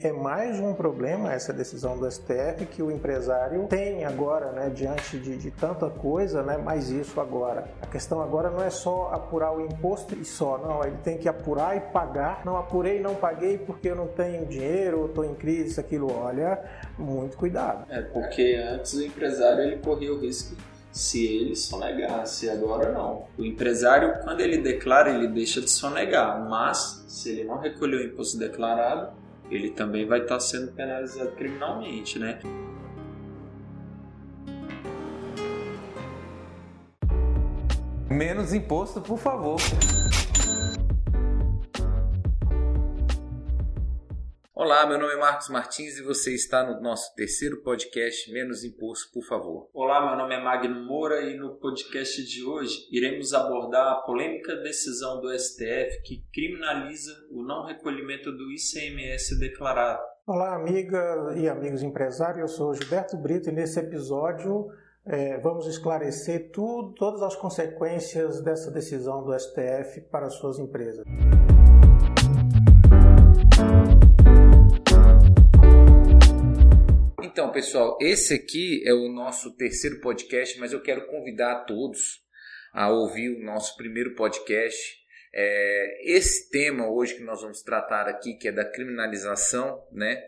É 0.00 0.12
mais 0.12 0.60
um 0.60 0.74
problema 0.74 1.32
essa 1.32 1.52
decisão 1.52 1.98
do 1.98 2.08
STF 2.08 2.66
que 2.70 2.80
o 2.80 2.88
empresário 2.88 3.66
tem 3.66 4.04
agora, 4.04 4.52
né, 4.52 4.70
diante 4.70 5.18
de, 5.18 5.36
de, 5.36 5.50
tanta 5.50 5.90
coisa, 5.90 6.40
né, 6.40 6.56
mais 6.56 6.88
isso 6.88 7.20
agora. 7.20 7.68
A 7.82 7.86
questão 7.88 8.22
agora 8.22 8.48
não 8.48 8.62
é 8.62 8.70
só 8.70 9.10
apurar 9.12 9.50
o 9.50 9.60
imposto 9.60 10.14
e 10.14 10.24
só, 10.24 10.56
não, 10.56 10.84
ele 10.84 10.98
tem 11.02 11.18
que 11.18 11.28
apurar 11.28 11.76
e 11.76 11.80
pagar. 11.80 12.44
Não 12.44 12.56
apurei, 12.56 13.00
não 13.00 13.16
paguei 13.16 13.58
porque 13.58 13.88
eu 13.88 13.96
não 13.96 14.06
tenho 14.06 14.46
dinheiro, 14.46 15.06
estou 15.06 15.24
em 15.24 15.34
crise, 15.34 15.70
isso, 15.70 15.80
aquilo. 15.80 16.16
Olha, 16.16 16.62
muito 16.96 17.36
cuidado. 17.36 17.84
É, 17.90 18.00
porque 18.00 18.54
antes 18.54 18.94
o 18.94 19.02
empresário 19.02 19.64
ele 19.64 19.78
corria 19.78 20.14
o 20.14 20.20
risco 20.20 20.54
se 20.92 21.26
ele 21.26 21.56
sonegasse, 21.56 22.48
agora 22.48 22.92
não. 22.92 23.26
O 23.36 23.44
empresário, 23.44 24.20
quando 24.22 24.42
ele 24.42 24.58
declara, 24.58 25.10
ele 25.10 25.26
deixa 25.26 25.60
de 25.60 25.68
sonegar, 25.68 26.48
mas 26.48 27.04
se 27.08 27.30
ele 27.30 27.42
não 27.42 27.58
recolheu 27.58 27.98
o 27.98 28.02
imposto 28.04 28.38
declarado, 28.38 29.26
ele 29.50 29.70
também 29.70 30.06
vai 30.06 30.20
estar 30.20 30.38
sendo 30.40 30.72
penalizado 30.72 31.30
criminalmente, 31.32 32.18
né? 32.18 32.38
Menos 38.10 38.52
imposto, 38.52 39.00
por 39.00 39.18
favor. 39.18 39.60
Olá, 44.60 44.84
meu 44.84 44.98
nome 44.98 45.14
é 45.14 45.16
Marcos 45.16 45.48
Martins 45.50 45.98
e 45.98 46.02
você 46.02 46.34
está 46.34 46.64
no 46.64 46.80
nosso 46.80 47.14
terceiro 47.14 47.62
podcast 47.62 48.28
Menos 48.32 48.64
Imposto, 48.64 49.12
por 49.12 49.22
favor. 49.22 49.70
Olá, 49.72 50.04
meu 50.04 50.16
nome 50.16 50.34
é 50.34 50.42
Magno 50.42 50.84
Moura 50.84 51.22
e 51.22 51.36
no 51.36 51.54
podcast 51.60 52.26
de 52.26 52.42
hoje 52.42 52.88
iremos 52.90 53.32
abordar 53.32 53.86
a 53.86 54.00
polêmica 54.02 54.56
decisão 54.56 55.20
do 55.20 55.30
STF 55.30 56.02
que 56.02 56.24
criminaliza 56.34 57.12
o 57.30 57.44
não 57.44 57.66
recolhimento 57.66 58.32
do 58.32 58.50
ICMS 58.50 59.38
declarado. 59.38 60.02
Olá, 60.26 60.56
amiga 60.56 61.34
e 61.36 61.48
amigos 61.48 61.84
empresários, 61.84 62.40
eu 62.40 62.48
sou 62.48 62.74
Gilberto 62.74 63.16
Brito 63.16 63.50
e 63.50 63.52
nesse 63.52 63.78
episódio 63.78 64.66
é, 65.06 65.38
vamos 65.38 65.68
esclarecer 65.68 66.50
tudo, 66.50 66.94
todas 66.94 67.22
as 67.22 67.36
consequências 67.36 68.42
dessa 68.42 68.72
decisão 68.72 69.22
do 69.22 69.38
STF 69.38 70.00
para 70.10 70.26
as 70.26 70.34
suas 70.34 70.58
empresas. 70.58 71.04
Então, 77.38 77.52
pessoal, 77.52 77.96
esse 78.00 78.34
aqui 78.34 78.82
é 78.84 78.92
o 78.92 79.08
nosso 79.08 79.54
terceiro 79.54 80.00
podcast, 80.00 80.58
mas 80.58 80.72
eu 80.72 80.82
quero 80.82 81.06
convidar 81.06 81.52
a 81.52 81.60
todos 81.60 82.20
a 82.72 82.90
ouvir 82.90 83.28
o 83.28 83.44
nosso 83.44 83.76
primeiro 83.76 84.16
podcast. 84.16 84.76
É, 85.32 86.16
esse 86.16 86.50
tema 86.50 86.90
hoje 86.90 87.14
que 87.14 87.22
nós 87.22 87.40
vamos 87.40 87.62
tratar 87.62 88.08
aqui, 88.08 88.34
que 88.34 88.48
é 88.48 88.50
da 88.50 88.64
criminalização, 88.64 89.86
né, 89.92 90.20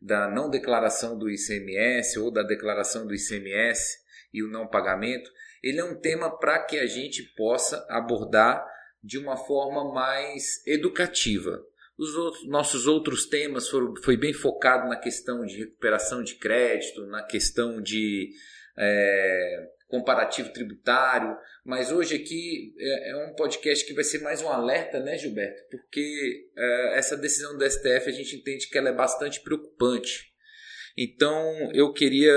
da 0.00 0.26
não 0.26 0.48
declaração 0.48 1.18
do 1.18 1.28
ICMS 1.28 2.18
ou 2.18 2.30
da 2.30 2.42
declaração 2.42 3.06
do 3.06 3.14
ICMS 3.14 3.98
e 4.32 4.42
o 4.42 4.48
não 4.48 4.66
pagamento, 4.66 5.30
ele 5.62 5.80
é 5.80 5.84
um 5.84 6.00
tema 6.00 6.34
para 6.34 6.60
que 6.60 6.78
a 6.78 6.86
gente 6.86 7.24
possa 7.36 7.86
abordar 7.90 8.66
de 9.02 9.18
uma 9.18 9.36
forma 9.36 9.92
mais 9.92 10.66
educativa. 10.66 11.62
Os 11.96 12.14
outros, 12.16 12.48
nossos 12.48 12.86
outros 12.86 13.26
temas 13.26 13.68
foram, 13.68 13.94
foi 14.02 14.16
bem 14.16 14.32
focado 14.32 14.88
na 14.88 14.96
questão 14.96 15.44
de 15.46 15.58
recuperação 15.58 16.22
de 16.22 16.34
crédito, 16.36 17.06
na 17.06 17.22
questão 17.22 17.80
de 17.80 18.30
é, 18.76 19.68
comparativo 19.86 20.52
tributário, 20.52 21.36
mas 21.64 21.92
hoje 21.92 22.16
aqui 22.16 22.74
é, 22.78 23.10
é, 23.10 23.16
um 23.26 23.34
podcast 23.34 23.86
que 23.86 23.94
vai 23.94 24.02
ser 24.02 24.18
mais 24.22 24.42
um 24.42 24.48
alerta, 24.48 24.98
né, 24.98 25.16
Gilberto? 25.16 25.62
Porque 25.70 26.48
é, 26.56 26.98
essa 26.98 27.16
decisão 27.16 27.56
do 27.56 27.64
STF 27.70 28.08
a 28.08 28.12
gente 28.12 28.36
entende 28.36 28.68
que 28.68 28.76
ela 28.76 28.88
é 28.88 28.94
bastante 28.94 29.40
preocupante. 29.40 30.32
Então 30.96 31.70
eu 31.72 31.92
queria 31.92 32.32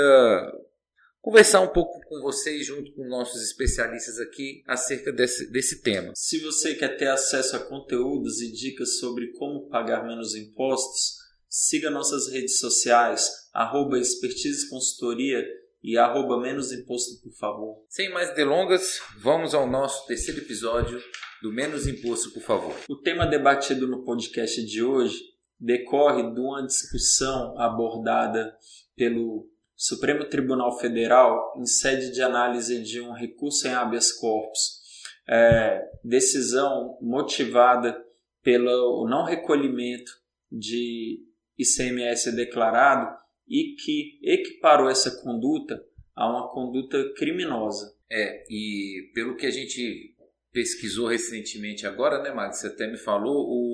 conversar 1.28 1.60
um 1.60 1.74
pouco 1.74 2.00
com 2.08 2.22
vocês, 2.22 2.66
junto 2.66 2.90
com 2.94 3.06
nossos 3.06 3.44
especialistas 3.44 4.18
aqui, 4.18 4.64
acerca 4.66 5.12
desse, 5.12 5.52
desse 5.52 5.82
tema. 5.82 6.14
Se 6.16 6.40
você 6.40 6.74
quer 6.74 6.96
ter 6.96 7.10
acesso 7.10 7.58
a 7.58 7.60
conteúdos 7.60 8.40
e 8.40 8.50
dicas 8.50 8.98
sobre 8.98 9.34
como 9.34 9.68
pagar 9.68 10.08
menos 10.08 10.36
impostos, 10.36 11.18
siga 11.50 11.90
nossas 11.90 12.32
redes 12.32 12.60
sociais, 12.60 13.30
arroba 13.54 14.00
expertise 14.00 14.70
consultoria 14.70 15.46
e 15.84 15.98
arroba 15.98 16.40
menos 16.40 16.72
imposto, 16.72 17.22
por 17.22 17.34
favor. 17.38 17.84
Sem 17.90 18.10
mais 18.10 18.34
delongas, 18.34 19.02
vamos 19.20 19.54
ao 19.54 19.70
nosso 19.70 20.08
terceiro 20.08 20.40
episódio 20.40 20.98
do 21.42 21.52
Menos 21.52 21.88
Imposto, 21.88 22.32
por 22.32 22.42
favor. 22.42 22.74
O 22.88 23.02
tema 23.02 23.28
debatido 23.28 23.86
no 23.86 24.06
podcast 24.06 24.66
de 24.66 24.82
hoje 24.82 25.20
decorre 25.60 26.24
de 26.34 26.40
uma 26.40 26.66
discussão 26.66 27.60
abordada 27.60 28.56
pelo 28.96 29.57
Supremo 29.78 30.26
Tribunal 30.26 30.80
Federal, 30.80 31.54
em 31.56 31.66
sede 31.68 32.12
de 32.12 32.22
análise 32.22 32.82
de 32.82 33.00
um 33.00 33.14
recurso 33.14 33.68
em 33.68 33.74
habeas 33.74 34.12
corpus, 34.12 34.82
é, 35.30 35.88
decisão 36.04 36.98
motivada 37.00 37.96
pelo 38.42 39.08
não 39.08 39.24
recolhimento 39.24 40.12
de 40.52 41.20
ICMS 41.58 42.32
declarado 42.36 43.16
e 43.48 43.76
que 43.76 44.20
equiparou 44.24 44.90
essa 44.90 45.12
conduta 45.22 45.80
a 46.16 46.28
uma 46.28 46.50
conduta 46.50 47.14
criminosa. 47.16 47.96
É, 48.10 48.46
e 48.50 49.12
pelo 49.14 49.36
que 49.36 49.46
a 49.46 49.52
gente 49.52 50.16
pesquisou 50.52 51.08
recentemente 51.08 51.86
agora, 51.86 52.24
né, 52.24 52.34
Max? 52.34 52.62
Você 52.62 52.68
até 52.68 52.90
me 52.90 52.98
falou, 52.98 53.46
o, 53.48 53.67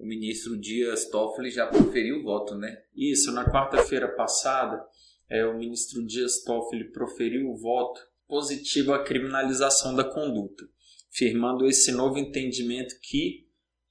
o 0.00 0.06
ministro 0.06 0.58
Dias 0.58 1.04
Toffoli 1.10 1.50
já 1.50 1.66
proferiu 1.66 2.20
o 2.20 2.22
voto, 2.22 2.54
né? 2.54 2.82
Isso, 2.96 3.30
na 3.32 3.44
quarta-feira 3.44 4.08
passada, 4.08 4.82
é, 5.28 5.44
o 5.44 5.56
ministro 5.56 6.04
Dias 6.06 6.42
Toffoli 6.42 6.90
proferiu 6.90 7.50
o 7.50 7.56
voto 7.56 8.00
positivo 8.26 8.94
à 8.94 9.04
criminalização 9.04 9.94
da 9.94 10.02
conduta, 10.02 10.64
firmando 11.10 11.66
esse 11.66 11.92
novo 11.92 12.16
entendimento 12.18 12.94
que, 13.02 13.46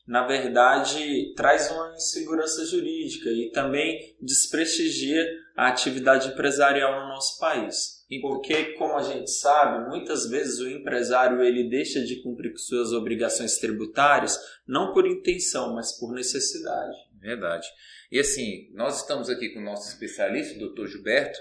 na 0.07 0.25
verdade, 0.25 1.31
traz 1.35 1.69
uma 1.69 1.93
insegurança 1.93 2.65
jurídica 2.65 3.29
e 3.29 3.51
também 3.51 4.17
desprestigia 4.19 5.23
a 5.55 5.67
atividade 5.67 6.29
empresarial 6.29 7.01
no 7.01 7.09
nosso 7.09 7.39
país. 7.39 7.98
Porque, 8.21 8.73
como 8.73 8.97
a 8.97 9.03
gente 9.03 9.29
sabe, 9.29 9.87
muitas 9.87 10.27
vezes 10.27 10.59
o 10.59 10.69
empresário 10.69 11.43
ele 11.43 11.69
deixa 11.69 12.01
de 12.01 12.23
cumprir 12.23 12.51
com 12.51 12.57
suas 12.57 12.91
obrigações 12.91 13.59
tributárias 13.59 14.39
não 14.67 14.93
por 14.93 15.05
intenção, 15.05 15.75
mas 15.75 15.91
por 15.99 16.13
necessidade. 16.13 16.97
Verdade. 17.21 17.67
E 18.11 18.19
assim, 18.19 18.71
nós 18.73 19.01
estamos 19.01 19.29
aqui 19.29 19.49
com 19.49 19.59
o 19.59 19.63
nosso 19.63 19.89
especialista, 19.89 20.57
o 20.57 20.73
Dr. 20.73 20.87
Gilberto, 20.87 21.37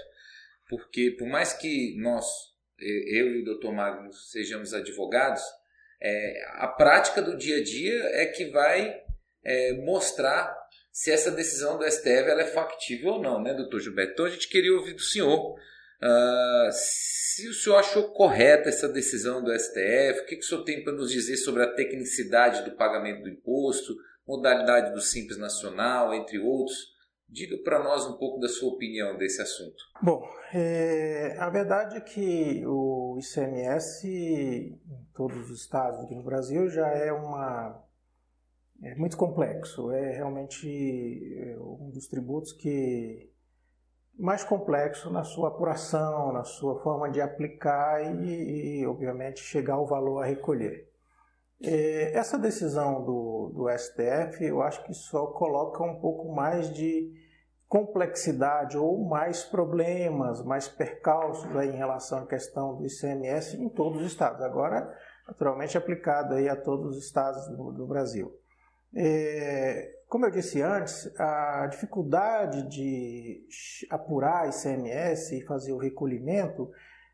porque 0.67 1.11
por 1.17 1.27
mais 1.27 1.53
que 1.53 1.95
nós, 1.99 2.25
eu 2.77 3.31
e 3.31 3.41
o 3.41 3.57
Dr. 3.57 3.71
Magno, 3.71 4.13
sejamos 4.13 4.71
advogados, 4.71 5.41
é, 5.99 6.43
a 6.57 6.67
prática 6.67 7.21
do 7.21 7.35
dia 7.35 7.57
a 7.57 7.63
dia 7.63 8.03
é 8.13 8.27
que 8.27 8.45
vai 8.45 8.95
é, 9.43 9.73
mostrar 9.73 10.55
se 10.91 11.11
essa 11.11 11.31
decisão 11.31 11.79
do 11.79 11.89
STF 11.89 12.29
ela 12.29 12.41
é 12.41 12.47
factível 12.47 13.13
ou 13.13 13.21
não, 13.21 13.41
né, 13.41 13.53
doutor 13.53 13.79
Gilberto? 13.79 14.13
Então 14.13 14.25
a 14.25 14.29
gente 14.29 14.47
queria 14.47 14.73
ouvir 14.73 14.93
do 14.93 15.01
senhor 15.01 15.55
Uh, 16.01 16.71
se 16.71 17.47
o 17.47 17.53
senhor 17.53 17.77
achou 17.77 18.11
correta 18.11 18.69
essa 18.69 18.87
decisão 18.87 19.43
do 19.43 19.51
STF, 19.57 20.21
o 20.21 20.25
que, 20.25 20.35
que 20.37 20.43
o 20.43 20.47
senhor 20.47 20.63
tem 20.63 20.83
para 20.83 20.93
nos 20.93 21.11
dizer 21.11 21.37
sobre 21.37 21.63
a 21.63 21.73
tecnicidade 21.73 22.63
do 22.63 22.75
pagamento 22.75 23.23
do 23.23 23.29
imposto, 23.29 23.95
modalidade 24.27 24.93
do 24.93 25.01
Simples 25.01 25.37
Nacional, 25.37 26.13
entre 26.13 26.39
outros? 26.39 26.97
Diga 27.27 27.57
para 27.63 27.83
nós 27.83 28.05
um 28.05 28.17
pouco 28.17 28.39
da 28.39 28.49
sua 28.49 28.73
opinião 28.73 29.15
desse 29.15 29.41
assunto. 29.41 29.83
Bom, 30.01 30.27
é, 30.51 31.35
a 31.37 31.49
verdade 31.49 31.97
é 31.97 32.01
que 32.01 32.65
o 32.65 33.19
ICMS 33.19 34.07
em 34.07 34.79
todos 35.13 35.49
os 35.51 35.61
estados 35.61 36.03
aqui 36.03 36.15
no 36.15 36.23
Brasil 36.23 36.67
já 36.69 36.87
é 36.87 37.11
uma 37.13 37.83
é 38.81 38.95
muito 38.95 39.15
complexo. 39.15 39.91
É 39.91 40.13
realmente 40.13 40.67
é, 41.37 41.57
um 41.59 41.91
dos 41.91 42.07
tributos 42.07 42.53
que 42.53 43.29
mais 44.19 44.43
complexo 44.43 45.09
na 45.09 45.23
sua 45.23 45.47
apuração, 45.47 46.33
na 46.33 46.43
sua 46.43 46.81
forma 46.81 47.09
de 47.09 47.21
aplicar 47.21 48.03
e, 48.21 48.81
e 48.81 48.85
obviamente, 48.85 49.39
chegar 49.39 49.75
ao 49.75 49.87
valor 49.87 50.21
a 50.21 50.25
recolher. 50.25 50.89
É, 51.63 52.17
essa 52.17 52.37
decisão 52.37 53.03
do, 53.03 53.51
do 53.55 53.69
STF, 53.69 54.43
eu 54.43 54.61
acho 54.61 54.83
que 54.83 54.93
só 54.93 55.27
coloca 55.27 55.81
um 55.83 55.99
pouco 55.99 56.33
mais 56.33 56.73
de 56.73 57.13
complexidade 57.67 58.77
ou 58.77 58.97
mais 59.07 59.43
problemas, 59.45 60.43
mais 60.43 60.67
percalços 60.67 61.55
aí 61.55 61.69
em 61.69 61.77
relação 61.77 62.19
à 62.19 62.25
questão 62.25 62.75
do 62.75 62.85
ICMS 62.85 63.55
em 63.61 63.69
todos 63.69 64.01
os 64.01 64.07
estados. 64.07 64.41
Agora, 64.41 64.93
naturalmente, 65.27 65.77
aplicado 65.77 66.33
aí 66.33 66.49
a 66.49 66.55
todos 66.55 66.97
os 66.97 67.05
estados 67.05 67.47
do, 67.49 67.71
do 67.71 67.87
Brasil. 67.87 68.33
É, 68.95 69.91
como 70.07 70.25
eu 70.25 70.31
disse 70.31 70.61
antes, 70.61 71.11
a 71.19 71.67
dificuldade 71.67 72.67
de 72.67 73.45
apurar 73.89 74.49
ICMS 74.49 75.37
e 75.37 75.45
fazer 75.45 75.71
o 75.71 75.77
recolhimento 75.77 76.71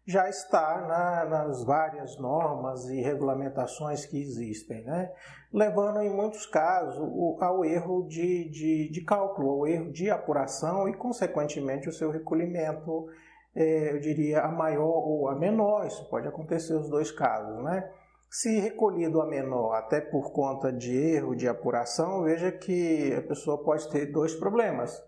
já 0.08 0.30
está 0.30 0.82
na, 0.82 1.26
nas 1.26 1.64
várias 1.64 2.18
normas 2.18 2.86
e 2.86 3.02
regulamentações 3.02 4.06
que 4.06 4.22
existem, 4.22 4.84
né? 4.84 5.12
levando 5.52 6.00
em 6.02 6.10
muitos 6.10 6.46
casos 6.46 6.98
ao 7.42 7.66
erro 7.66 8.06
de, 8.08 8.50
de, 8.50 8.90
de, 8.90 9.02
cálculo, 9.02 9.50
ao 9.50 9.68
erro 9.68 9.92
de 9.92 10.10
apuração 10.10 10.88
e, 10.88 10.94
consequentemente, 10.94 11.90
o 11.90 11.94
seu 11.94 12.12
recolhimento, 12.12 13.08
é, 13.56 13.94
eu 13.94 14.00
diria, 14.00 14.42
a 14.42 14.52
maior 14.52 15.08
ou 15.08 15.28
a 15.28 15.36
menor. 15.36 15.88
Isso 15.88 16.08
pode 16.10 16.28
acontecer 16.28 16.74
os 16.76 16.90
dois 16.90 17.10
casos. 17.10 17.64
Né? 17.64 17.90
Se 18.42 18.60
recolhido 18.60 19.22
a 19.22 19.26
menor, 19.26 19.76
até 19.76 20.02
por 20.02 20.32
conta 20.32 20.72
de 20.72 20.96
erro 20.96 21.36
de 21.36 21.48
apuração, 21.48 22.24
veja 22.24 22.52
que 22.52 23.14
a 23.14 23.22
pessoa 23.22 23.64
pode 23.64 23.90
ter 23.90 24.08
dois 24.08 24.36
problemas 24.36 25.02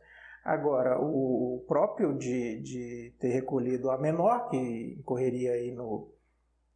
Agora, 0.47 0.97
o 0.97 1.61
próprio 1.67 2.17
de, 2.17 2.61
de 2.61 3.13
ter 3.19 3.33
recolhido 3.33 3.91
a 3.91 3.97
menor, 3.97 4.47
que 4.47 4.95
incorreria 4.97 5.51
aí 5.51 5.73
no, 5.73 6.09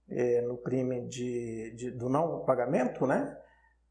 é, 0.10 0.42
no 0.42 0.58
crime 0.58 1.08
de, 1.08 1.74
de, 1.78 1.92
do 1.92 2.10
não 2.10 2.44
pagamento, 2.44 3.08
né? 3.08 3.34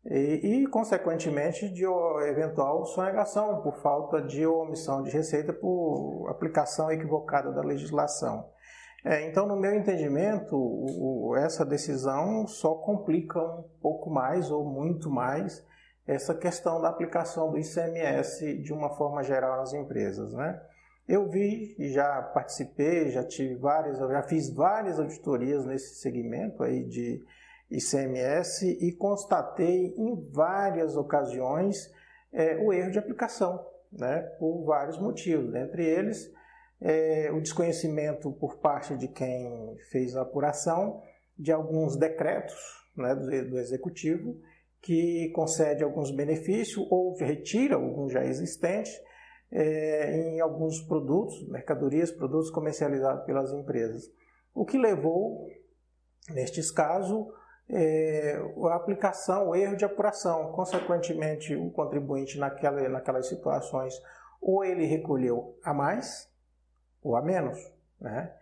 E, 0.05 0.65
e, 0.65 0.67
consequentemente, 0.67 1.67
de 1.71 1.87
eventual 2.29 2.85
sonegação 2.85 3.63
por 3.63 3.75
falta 3.77 4.21
de 4.21 4.47
omissão 4.47 5.03
de 5.03 5.11
receita 5.11 5.51
por 5.51 6.29
aplicação 6.29 6.93
equivocada 6.93 7.51
da 7.51 7.63
legislação. 7.63 8.51
É, 9.05 9.27
então, 9.27 9.47
no 9.47 9.57
meu 9.57 9.75
entendimento, 9.75 10.55
o, 10.57 11.35
essa 11.37 11.65
decisão 11.65 12.47
só 12.47 12.75
complica 12.75 13.41
um 13.41 13.65
pouco 13.81 14.11
mais 14.11 14.51
ou 14.51 14.65
muito 14.65 15.11
mais 15.11 15.65
essa 16.07 16.35
questão 16.35 16.81
da 16.81 16.89
aplicação 16.89 17.51
do 17.51 17.59
ICMS 17.59 18.59
de 18.59 18.73
uma 18.73 18.91
forma 18.97 19.23
geral 19.23 19.59
nas 19.59 19.73
empresas, 19.73 20.33
né? 20.35 20.61
Eu 21.09 21.29
vi, 21.29 21.75
já 21.93 22.23
participei, 22.23 23.11
já 23.11 23.25
tive 23.25 23.55
várias, 23.57 23.99
já 23.99 24.23
fiz 24.23 24.53
várias 24.53 24.99
auditorias 24.99 25.65
nesse 25.65 25.97
segmento 25.97 26.63
aí 26.63 26.85
de 26.85 27.25
ICMS 27.71 28.79
e 28.81 28.93
constatei 28.93 29.95
em 29.97 30.29
várias 30.31 30.97
ocasiões 30.97 31.91
é, 32.33 32.57
o 32.59 32.73
erro 32.73 32.91
de 32.91 32.99
aplicação, 32.99 33.65
né? 33.91 34.21
Por 34.39 34.65
vários 34.65 34.99
motivos, 34.99 35.55
entre 35.55 35.85
eles 35.85 36.31
é, 36.81 37.31
o 37.33 37.41
desconhecimento 37.41 38.33
por 38.33 38.59
parte 38.59 38.97
de 38.97 39.09
quem 39.09 39.77
fez 39.91 40.17
a 40.17 40.23
apuração 40.23 41.03
de 41.39 41.53
alguns 41.53 41.97
decretos 41.97 42.57
né, 42.97 43.15
do, 43.15 43.51
do 43.51 43.59
executivo 43.59 44.37
que 44.81 45.31
concede 45.35 45.85
alguns 45.85 46.11
benefícios 46.11 46.87
ou 46.91 47.15
retira 47.17 47.75
alguns 47.75 48.13
já 48.13 48.25
existentes 48.25 48.93
é, 49.53 50.17
em 50.17 50.41
alguns 50.41 50.81
produtos, 50.81 51.47
mercadorias, 51.49 52.11
produtos 52.11 52.51
comercializados 52.51 53.25
pelas 53.25 53.53
empresas. 53.53 54.05
O 54.55 54.65
que 54.65 54.79
levou, 54.79 55.49
nestes 56.31 56.71
casos, 56.71 57.27
é, 57.69 58.41
a 58.71 58.75
aplicação, 58.75 59.49
o 59.49 59.55
erro 59.55 59.77
de 59.77 59.85
apuração. 59.85 60.53
Consequentemente, 60.53 61.55
o 61.55 61.71
contribuinte 61.71 62.39
naquela, 62.39 62.89
naquelas 62.89 63.29
situações, 63.29 63.95
ou 64.41 64.65
ele 64.65 64.87
recolheu 64.87 65.59
a 65.63 65.75
mais 65.75 66.30
ou 67.03 67.17
a 67.17 67.23
menos, 67.23 67.59
né? 68.01 68.33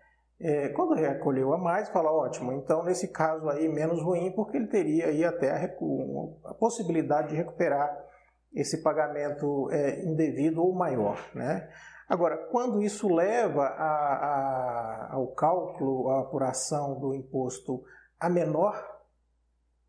É, 0.40 0.68
quando 0.68 0.94
recolheu 0.94 1.52
a 1.52 1.58
mais, 1.58 1.88
fala 1.88 2.12
ótimo, 2.12 2.52
então 2.52 2.84
nesse 2.84 3.08
caso 3.08 3.48
aí 3.48 3.68
menos 3.68 4.00
ruim, 4.00 4.30
porque 4.30 4.56
ele 4.56 4.68
teria 4.68 5.06
aí 5.06 5.24
até 5.24 5.50
a, 5.50 5.64
a 6.44 6.54
possibilidade 6.54 7.30
de 7.30 7.34
recuperar 7.34 7.90
esse 8.54 8.80
pagamento 8.82 9.68
é, 9.72 10.04
indevido 10.04 10.62
ou 10.62 10.72
maior. 10.72 11.18
Né? 11.34 11.68
Agora, 12.08 12.36
quando 12.50 12.80
isso 12.80 13.12
leva 13.12 13.64
a, 13.64 13.84
a, 13.84 15.08
ao 15.14 15.26
cálculo, 15.34 16.08
à 16.10 16.20
apuração 16.20 16.98
do 16.98 17.14
imposto 17.14 17.82
a 18.18 18.30
menor, 18.30 18.98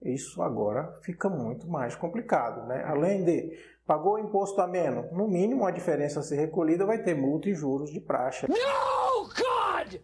isso 0.01 0.42
agora 0.42 0.92
fica 1.04 1.30
muito 1.30 1.68
mais 1.68 1.95
complicado. 1.95 2.65
Né? 2.68 2.83
Além 2.86 3.24
de 3.24 3.51
pagou 3.89 4.13
o 4.13 4.19
imposto 4.19 4.62
a 4.62 4.68
menos, 4.68 5.12
no 5.12 5.27
mínimo 5.27 5.65
a 5.65 5.71
diferença 5.71 6.19
a 6.19 6.24
ser 6.24 6.36
recolhida 6.36 6.86
vai 6.86 7.01
ter 7.01 7.15
multa 7.15 7.50
e 7.50 7.56
juros 7.56 7.91
de 7.91 8.00
praxe. 8.00 8.45
No, 8.47 9.24
God! 9.25 10.00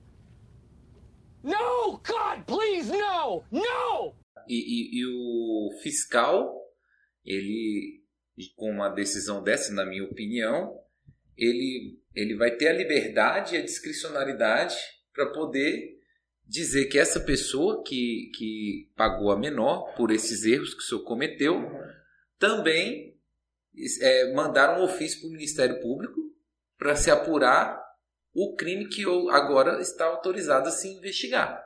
No, 1.43 1.91
God, 1.91 2.43
please, 2.47 2.91
no! 2.91 3.43
No! 3.51 4.15
E, 4.47 4.55
e, 4.55 5.01
e 5.01 5.05
o 5.05 5.69
fiscal, 5.83 6.51
ele, 7.23 8.01
com 8.55 8.71
uma 8.71 8.89
decisão 8.89 9.43
dessa, 9.43 9.71
na 9.71 9.85
minha 9.85 10.03
opinião, 10.03 10.79
ele, 11.37 12.01
ele 12.15 12.35
vai 12.35 12.57
ter 12.57 12.69
a 12.69 12.73
liberdade 12.73 13.53
e 13.53 13.59
a 13.59 13.63
discricionariedade 13.63 14.75
para 15.13 15.31
poder 15.31 15.99
dizer 16.43 16.85
que 16.85 16.97
essa 16.97 17.19
pessoa 17.19 17.83
que, 17.83 18.31
que 18.35 18.89
pagou 18.95 19.29
a 19.31 19.37
menor 19.37 19.93
por 19.95 20.09
esses 20.09 20.43
erros 20.43 20.73
que 20.73 20.79
o 20.79 20.83
senhor 20.83 21.03
cometeu 21.03 21.61
também 22.39 23.14
é, 24.01 24.33
mandar 24.33 24.79
um 24.79 24.83
ofício 24.83 25.19
para 25.21 25.29
o 25.29 25.31
Ministério 25.31 25.81
Público 25.81 26.19
para 26.77 26.95
se 26.95 27.09
apurar 27.09 27.81
o 28.33 28.55
crime 28.55 28.87
que 28.87 29.03
agora 29.31 29.81
está 29.81 30.05
autorizado 30.05 30.67
a 30.67 30.71
se 30.71 30.89
investigar. 30.89 31.63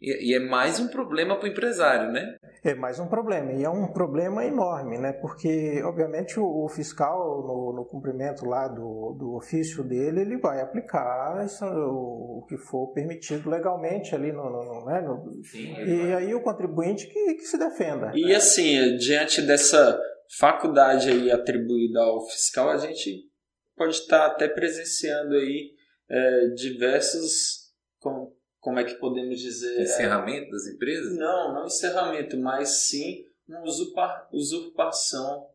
E, 0.00 0.30
e 0.30 0.34
é 0.34 0.38
mais 0.38 0.80
um 0.80 0.88
problema 0.88 1.36
para 1.36 1.46
o 1.46 1.50
empresário, 1.50 2.10
né? 2.10 2.36
É 2.64 2.74
mais 2.74 2.98
um 2.98 3.06
problema, 3.06 3.52
e 3.52 3.64
é 3.64 3.68
um 3.68 3.86
problema 3.92 4.44
enorme, 4.44 4.98
né? 4.98 5.12
Porque, 5.12 5.82
obviamente, 5.84 6.40
o, 6.40 6.64
o 6.64 6.68
fiscal, 6.68 7.18
no, 7.46 7.74
no, 7.74 7.84
cumprimento 7.84 8.46
lá 8.46 8.66
do, 8.66 9.14
do 9.18 9.34
ofício 9.36 9.84
dele, 9.84 10.22
ele 10.22 10.38
vai 10.38 10.62
aplicar 10.62 11.44
isso, 11.44 11.66
o, 11.66 12.38
o, 12.38 12.46
que 12.48 12.56
for 12.56 12.92
permitido 12.94 13.50
legalmente 13.50 14.14
ali 14.14 14.32
no. 14.32 14.48
no, 14.48 14.86
né? 14.86 15.02
no 15.02 15.30
Sim, 15.44 15.74
e 15.78 15.96
vai. 15.98 16.14
aí 16.14 16.34
o 16.34 16.42
contribuinte 16.42 17.06
que, 17.06 17.34
que 17.34 17.44
se 17.44 17.58
defenda. 17.58 18.10
E 18.14 18.34
assim, 18.34 18.96
diante 18.96 19.42
dessa 19.42 20.00
faculdade 20.38 21.10
aí 21.10 21.30
atribuída 21.30 22.00
ao 22.00 22.26
fiscal, 22.28 22.70
a 22.70 22.76
gente 22.76 23.28
pode 23.76 23.94
estar 23.94 24.26
até 24.26 24.48
presenciando 24.48 25.34
aí 25.34 25.74
é, 26.08 26.46
diversos, 26.48 27.72
como, 27.98 28.36
como 28.58 28.78
é 28.78 28.84
que 28.84 28.94
podemos 28.94 29.38
dizer? 29.40 29.80
Encerramento 29.80 30.48
é, 30.48 30.50
das 30.50 30.66
empresas? 30.66 31.16
Não, 31.16 31.54
não 31.54 31.66
encerramento, 31.66 32.36
mas 32.36 32.86
sim 32.86 33.24
uma 33.48 33.62
usurpa, 33.62 34.28
usurpação 34.32 35.48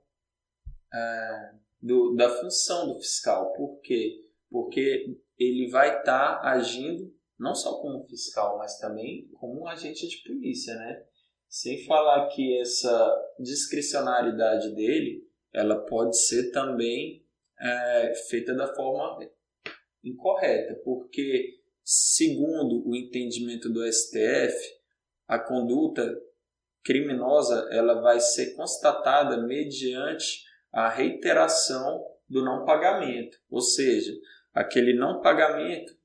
é, 0.94 1.51
do, 1.81 2.16
da 2.16 2.30
função 2.30 2.88
do 2.88 3.00
fiscal. 3.00 3.54
Por 3.54 3.80
quê? 3.81 4.25
Porque 4.50 5.18
ele 5.38 5.69
vai 5.69 6.00
estar 6.00 6.42
agindo 6.42 7.13
não 7.38 7.54
só 7.54 7.80
como 7.81 8.07
fiscal, 8.07 8.57
mas 8.57 8.80
também 8.80 9.30
como 9.33 9.62
um 9.62 9.68
agente 9.68 10.07
de 10.07 10.24
polícia, 10.24 10.74
né? 10.75 11.06
Sem 11.56 11.86
falar 11.86 12.28
que 12.28 12.60
essa 12.60 13.31
discricionariedade 13.40 14.75
dele, 14.75 15.25
ela 15.54 15.86
pode 15.86 16.19
ser 16.19 16.52
também 16.52 17.25
é, 17.57 18.13
feita 18.30 18.54
da 18.54 18.75
forma 18.75 19.25
incorreta, 20.03 20.75
porque, 20.84 21.58
segundo 21.82 22.86
o 22.86 22.94
entendimento 22.94 23.72
do 23.72 23.89
STF, 23.89 24.53
a 25.30 25.39
conduta 25.39 26.22
criminosa 26.84 27.70
ela 27.72 28.01
vai 28.01 28.20
ser 28.20 28.53
constatada 28.58 29.38
mediante 29.48 30.44
a 30.74 30.89
reiteração 30.89 32.06
do 32.27 32.44
não 32.44 32.65
pagamento, 32.65 33.38
ou 33.50 33.62
seja, 33.62 34.12
aquele 34.53 34.94
não 34.94 35.22
pagamento 35.22 35.96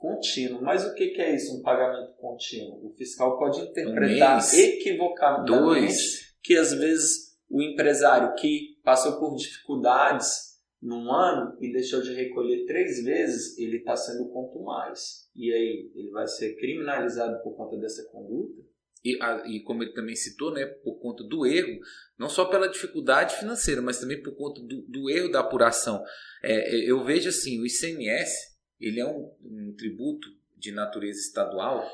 contínuo. 0.00 0.62
Mas 0.62 0.84
o 0.84 0.94
que 0.94 1.14
é 1.20 1.34
isso, 1.34 1.58
um 1.58 1.62
pagamento 1.62 2.14
contínuo? 2.16 2.86
O 2.86 2.94
fiscal 2.96 3.38
pode 3.38 3.60
interpretar 3.60 4.38
um 4.38 4.58
equivocadamente 4.58 6.34
que 6.42 6.56
às 6.56 6.72
vezes 6.72 7.38
o 7.48 7.62
empresário 7.62 8.34
que 8.34 8.80
passou 8.82 9.20
por 9.20 9.36
dificuldades 9.36 10.50
num 10.82 11.12
ano 11.12 11.56
e 11.60 11.70
deixou 11.70 12.00
de 12.00 12.14
recolher 12.14 12.64
três 12.64 13.04
vezes, 13.04 13.58
ele 13.58 13.78
está 13.78 13.94
sendo 13.94 14.30
quanto 14.30 14.62
mais. 14.64 15.28
E 15.36 15.52
aí, 15.52 15.92
ele 15.94 16.10
vai 16.10 16.26
ser 16.26 16.56
criminalizado 16.56 17.42
por 17.42 17.54
conta 17.54 17.76
dessa 17.76 18.02
conduta? 18.10 18.62
E, 19.04 19.18
e, 19.46 19.62
como 19.62 19.82
ele 19.82 19.92
também 19.92 20.14
citou, 20.14 20.52
né, 20.52 20.64
por 20.64 20.98
conta 21.00 21.22
do 21.24 21.46
erro, 21.46 21.78
não 22.18 22.28
só 22.28 22.46
pela 22.46 22.68
dificuldade 22.68 23.36
financeira, 23.36 23.82
mas 23.82 23.98
também 23.98 24.22
por 24.22 24.34
conta 24.36 24.60
do, 24.62 24.82
do 24.88 25.10
erro 25.10 25.30
da 25.30 25.40
apuração. 25.40 26.02
É, 26.42 26.76
é 26.76 26.90
eu 26.90 27.04
vejo 27.04 27.28
assim, 27.28 27.60
o 27.60 27.66
ICMS, 27.66 28.34
ele 28.80 29.00
é 29.00 29.06
um, 29.06 29.34
um 29.42 29.74
tributo 29.76 30.28
de 30.56 30.72
natureza 30.72 31.20
estadual 31.20 31.86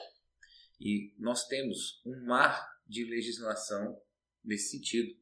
e 0.80 1.12
nós 1.18 1.46
temos 1.46 2.00
um 2.04 2.26
mar 2.26 2.68
de 2.86 3.04
legislação 3.04 4.00
nesse 4.44 4.76
sentido. 4.76 5.14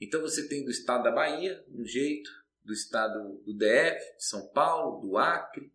Então 0.00 0.20
você 0.20 0.48
tem 0.48 0.64
do 0.64 0.70
estado 0.70 1.04
da 1.04 1.10
Bahia 1.10 1.62
um 1.68 1.84
jeito, 1.84 2.30
do 2.64 2.72
estado 2.72 3.42
do 3.44 3.52
DF, 3.54 4.16
de 4.16 4.24
São 4.24 4.48
Paulo, 4.48 5.00
do 5.00 5.16
Acre. 5.16 5.72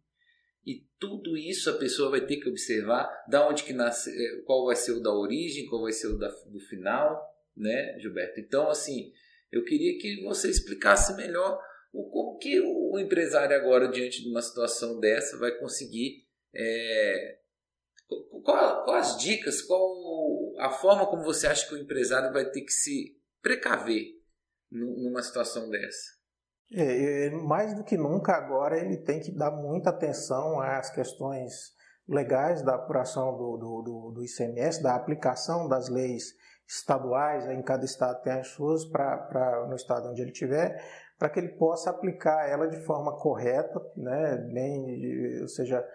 E 0.66 0.88
tudo 1.00 1.38
isso 1.38 1.70
a 1.70 1.78
pessoa 1.78 2.10
vai 2.10 2.26
ter 2.26 2.38
que 2.38 2.50
observar 2.50 3.08
da 3.28 3.48
onde 3.48 3.64
que 3.64 3.74
nasce, 3.74 4.10
eh, 4.10 4.42
qual 4.46 4.66
vai 4.66 4.76
ser 4.76 4.94
o 4.94 5.02
da 5.02 5.14
origem, 5.14 5.68
qual 5.68 5.84
vai 5.84 5.92
ser 5.92 6.08
o 6.08 6.18
da, 6.18 6.30
do 6.48 6.60
final, 6.60 7.24
né, 7.56 8.00
Gilberto? 8.00 8.40
Então, 8.40 8.70
assim, 8.70 9.12
eu 9.52 9.64
queria 9.64 10.00
que 10.00 10.24
você 10.24 10.50
explicasse 10.50 11.16
melhor 11.16 11.62
o 11.98 12.38
que 12.38 12.60
o 12.60 13.00
empresário 13.00 13.56
agora, 13.56 13.88
diante 13.88 14.22
de 14.22 14.30
uma 14.30 14.42
situação 14.42 15.00
dessa, 15.00 15.38
vai 15.38 15.52
conseguir 15.58 16.26
é, 16.54 17.38
Qual, 18.44 18.84
qual 18.84 18.98
as 18.98 19.18
dicas, 19.18 19.62
qual 19.62 19.82
a 20.60 20.70
forma 20.70 21.08
como 21.08 21.24
você 21.24 21.48
acha 21.48 21.68
que 21.68 21.74
o 21.74 21.78
empresário 21.78 22.32
vai 22.32 22.46
ter 22.46 22.62
que 22.62 22.72
se 22.72 23.18
precaver 23.42 24.06
numa 24.72 25.22
situação 25.24 25.70
dessa? 25.70 26.16
É, 26.72 27.30
mais 27.32 27.76
do 27.76 27.84
que 27.84 27.98
nunca 27.98 28.34
agora 28.34 28.78
ele 28.78 28.98
tem 28.98 29.20
que 29.20 29.32
dar 29.32 29.52
muita 29.52 29.90
atenção 29.90 30.60
às 30.60 30.90
questões 30.90 31.74
legais 32.08 32.64
da 32.64 32.76
apuração 32.76 33.36
do, 33.38 33.58
do, 33.58 33.82
do, 33.82 34.12
do 34.16 34.24
ICMS, 34.24 34.82
da 34.82 34.96
aplicação 34.96 35.68
das 35.68 35.90
leis 35.90 36.34
estaduais, 36.68 37.48
em 37.48 37.62
cada 37.62 37.86
estado 37.86 38.22
tem 38.24 38.34
as 38.34 38.48
suas, 38.48 38.86
pra, 38.86 39.18
pra, 39.18 39.68
no 39.68 39.76
estado 39.76 40.10
onde 40.10 40.22
ele 40.22 40.32
estiver, 40.32 40.84
para 41.18 41.30
que 41.30 41.40
ele 41.40 41.50
possa 41.50 41.90
aplicar 41.90 42.50
ela 42.50 42.68
de 42.68 42.78
forma 42.86 43.16
correta, 43.18 43.82
né? 43.96 44.38
Bem, 44.52 45.42
ou 45.42 45.48
seja, 45.48 45.86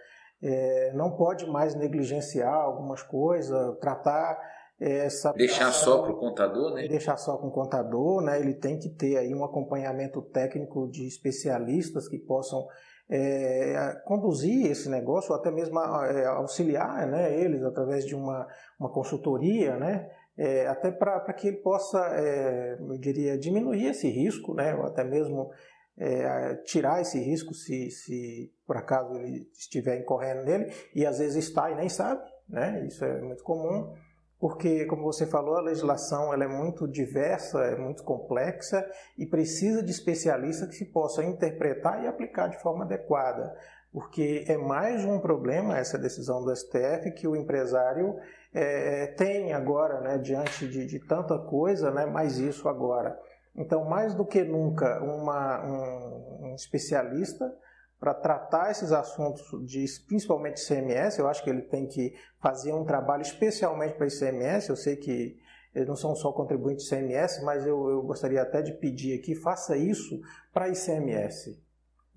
é, 0.42 0.92
não 0.94 1.16
pode 1.16 1.46
mais 1.46 1.74
negligenciar 1.74 2.54
algumas 2.54 3.02
coisas, 3.02 3.78
tratar 3.78 4.38
essa 4.80 5.32
deixar 5.34 5.70
só 5.72 6.00
para 6.00 6.12
o 6.12 6.16
contador, 6.16 6.74
né? 6.74 6.88
Deixar 6.88 7.18
só 7.18 7.36
com 7.36 7.48
o 7.48 7.52
contador, 7.52 8.22
né? 8.22 8.40
Ele 8.40 8.54
tem 8.54 8.78
que 8.78 8.88
ter 8.88 9.18
aí 9.18 9.34
um 9.34 9.44
acompanhamento 9.44 10.22
técnico 10.22 10.88
de 10.88 11.06
especialistas 11.06 12.08
que 12.08 12.18
possam 12.18 12.66
é, 13.10 14.00
conduzir 14.06 14.70
esse 14.70 14.88
negócio, 14.88 15.32
ou 15.32 15.38
até 15.38 15.50
mesmo 15.50 15.78
é, 15.78 16.26
auxiliar 16.26 17.06
né, 17.08 17.34
eles 17.34 17.62
através 17.64 18.06
de 18.06 18.14
uma, 18.14 18.46
uma 18.78 18.88
consultoria, 18.88 19.76
né? 19.76 20.08
É, 20.38 20.66
até 20.66 20.90
para 20.90 21.32
que 21.34 21.48
ele 21.48 21.58
possa, 21.58 21.98
é, 22.14 22.76
eu 22.80 22.98
diria, 22.98 23.36
diminuir 23.36 23.86
esse 23.86 24.08
risco, 24.08 24.54
né? 24.54 24.74
Ou 24.74 24.84
até 24.84 25.04
mesmo 25.04 25.50
é, 25.98 26.54
tirar 26.64 27.00
esse 27.00 27.18
risco 27.18 27.52
se, 27.52 27.90
se 27.90 28.52
por 28.66 28.76
acaso 28.76 29.14
ele 29.18 29.46
estiver 29.52 29.98
incorrendo 29.98 30.44
nele, 30.44 30.72
e 30.94 31.04
às 31.04 31.18
vezes 31.18 31.44
está 31.44 31.70
e 31.70 31.74
nem 31.74 31.88
sabe, 31.88 32.22
né? 32.48 32.86
Isso 32.86 33.04
é 33.04 33.20
muito 33.20 33.44
comum 33.44 33.92
porque, 34.40 34.86
como 34.86 35.02
você 35.02 35.26
falou, 35.26 35.56
a 35.56 35.60
legislação 35.60 36.32
ela 36.32 36.44
é 36.44 36.48
muito 36.48 36.88
diversa, 36.88 37.58
é 37.58 37.76
muito 37.76 38.02
complexa 38.02 38.82
e 39.18 39.26
precisa 39.26 39.82
de 39.82 39.90
especialistas 39.90 40.78
que 40.78 40.86
possam 40.86 41.22
interpretar 41.24 42.02
e 42.02 42.06
aplicar 42.06 42.48
de 42.48 42.58
forma 42.62 42.86
adequada. 42.86 43.54
Porque 43.92 44.44
é 44.46 44.56
mais 44.56 45.04
um 45.04 45.18
problema 45.18 45.76
essa 45.76 45.98
decisão 45.98 46.44
do 46.44 46.54
STF 46.54 47.10
que 47.12 47.26
o 47.26 47.34
empresário 47.34 48.16
é, 48.54 49.08
tem 49.08 49.52
agora, 49.52 50.00
né, 50.00 50.18
diante 50.18 50.68
de, 50.68 50.86
de, 50.86 51.00
tanta 51.00 51.38
coisa, 51.38 51.90
né, 51.90 52.06
mais 52.06 52.38
isso 52.38 52.68
agora. 52.68 53.18
Então, 53.54 53.84
mais 53.84 54.14
do 54.14 54.24
que 54.24 54.44
nunca, 54.44 55.02
uma, 55.02 55.64
um, 55.66 56.50
um 56.50 56.54
especialista 56.54 57.52
para 58.00 58.14
tratar 58.14 58.70
esses 58.70 58.92
assuntos 58.92 59.44
de 59.66 59.84
principalmente 60.06 60.64
CMS. 60.64 61.18
Eu 61.18 61.28
acho 61.28 61.44
que 61.44 61.50
ele 61.50 61.62
tem 61.62 61.86
que 61.86 62.14
fazer 62.40 62.72
um 62.72 62.84
trabalho 62.84 63.22
especialmente 63.22 63.94
para 63.94 64.06
ICMS. 64.06 64.70
Eu 64.70 64.76
sei 64.76 64.96
que 64.96 65.36
eles 65.74 65.86
não 65.86 65.96
são 65.96 66.14
só 66.14 66.32
contribuintes 66.32 66.86
de 66.86 66.94
ICMS, 66.94 67.44
mas 67.44 67.66
eu, 67.66 67.90
eu 67.90 68.02
gostaria 68.02 68.40
até 68.40 68.62
de 68.62 68.72
pedir 68.72 69.18
aqui, 69.18 69.34
faça 69.34 69.76
isso 69.76 70.20
para 70.52 70.68
ICMS. 70.68 71.60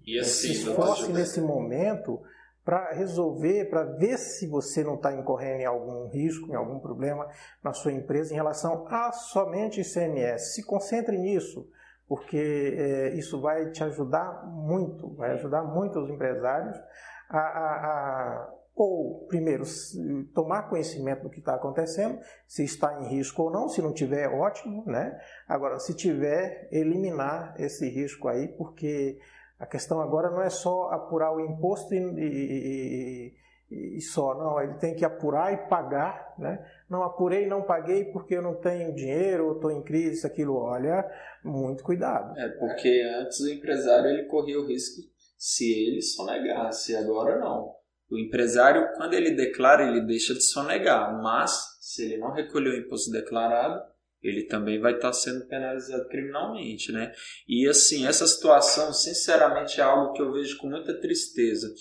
E 0.05 0.19
assim, 0.19 0.31
Se 0.31 0.51
esforce 0.51 1.11
nesse 1.11 1.41
momento 1.41 2.21
para 2.63 2.91
resolver, 2.93 3.69
para 3.69 3.83
ver 3.83 4.17
se 4.17 4.47
você 4.47 4.83
não 4.83 4.95
está 4.95 5.13
incorrendo 5.13 5.61
em 5.61 5.65
algum 5.65 6.07
risco, 6.07 6.49
em 6.49 6.55
algum 6.55 6.79
problema 6.79 7.27
na 7.61 7.73
sua 7.73 7.91
empresa 7.91 8.31
em 8.31 8.35
relação 8.35 8.87
a 8.89 9.11
somente 9.11 9.81
ICMS. 9.81 10.53
Se 10.53 10.63
concentre 10.63 11.17
nisso 11.17 11.67
porque 12.07 12.37
é, 12.77 13.15
isso 13.15 13.41
vai 13.41 13.71
te 13.71 13.83
ajudar 13.83 14.45
muito, 14.45 15.13
vai 15.15 15.31
ajudar 15.31 15.63
muito 15.63 15.99
os 15.99 16.09
empresários 16.09 16.77
a, 17.29 17.39
a, 17.39 17.39
a 17.39 18.53
ou, 18.75 19.27
primeiro, 19.27 19.63
tomar 20.33 20.63
conhecimento 20.63 21.23
do 21.23 21.29
que 21.29 21.39
está 21.39 21.53
acontecendo, 21.53 22.19
se 22.47 22.63
está 22.63 22.99
em 23.01 23.07
risco 23.07 23.43
ou 23.43 23.51
não, 23.51 23.69
se 23.69 23.83
não 23.83 23.93
tiver, 23.93 24.27
ótimo, 24.27 24.83
né? 24.87 25.15
Agora, 25.47 25.77
se 25.77 25.93
tiver, 25.93 26.69
eliminar 26.71 27.53
esse 27.59 27.87
risco 27.87 28.27
aí, 28.27 28.47
porque 28.47 29.19
a 29.63 29.65
questão 29.65 30.01
agora 30.01 30.29
não 30.29 30.41
é 30.41 30.49
só 30.49 30.89
apurar 30.91 31.33
o 31.33 31.39
imposto 31.39 31.93
e, 31.95 33.33
e, 33.71 33.97
e 33.97 34.01
só, 34.01 34.35
não, 34.35 34.61
ele 34.61 34.73
tem 34.73 34.93
que 34.93 35.05
apurar 35.05 35.53
e 35.53 35.69
pagar, 35.69 36.35
né? 36.37 36.59
Não 36.89 37.01
apurei, 37.01 37.47
não 37.47 37.61
paguei 37.61 38.03
porque 38.11 38.35
eu 38.35 38.41
não 38.41 38.55
tenho 38.55 38.93
dinheiro, 38.93 39.53
estou 39.53 39.71
em 39.71 39.81
crise, 39.81 40.17
isso, 40.17 40.27
aquilo, 40.27 40.57
olha, 40.57 41.09
muito 41.45 41.81
cuidado. 41.81 42.37
É, 42.37 42.49
porque 42.49 43.01
antes 43.21 43.39
o 43.39 43.49
empresário 43.49 44.09
ele 44.09 44.23
corria 44.25 44.59
o 44.59 44.67
risco 44.67 45.01
se 45.37 45.71
ele 45.71 46.01
sonegasse, 46.01 46.93
agora 46.97 47.39
não. 47.39 47.71
O 48.11 48.19
empresário, 48.19 48.91
quando 48.97 49.13
ele 49.13 49.31
declara, 49.31 49.87
ele 49.87 50.01
deixa 50.01 50.33
de 50.33 50.43
sonegar, 50.43 51.21
mas 51.23 51.51
se 51.79 52.03
ele 52.03 52.17
não 52.17 52.33
recolheu 52.33 52.73
o 52.73 52.77
imposto 52.77 53.09
declarado, 53.11 53.81
ele 54.23 54.43
também 54.43 54.79
vai 54.79 54.95
estar 54.95 55.11
sendo 55.11 55.45
penalizado 55.45 56.07
criminalmente, 56.07 56.91
né? 56.91 57.11
E 57.47 57.67
assim, 57.67 58.07
essa 58.07 58.25
situação, 58.25 58.93
sinceramente, 58.93 59.81
é 59.81 59.83
algo 59.83 60.13
que 60.13 60.21
eu 60.21 60.31
vejo 60.31 60.57
com 60.57 60.67
muita 60.67 60.93
tristeza. 60.99 61.71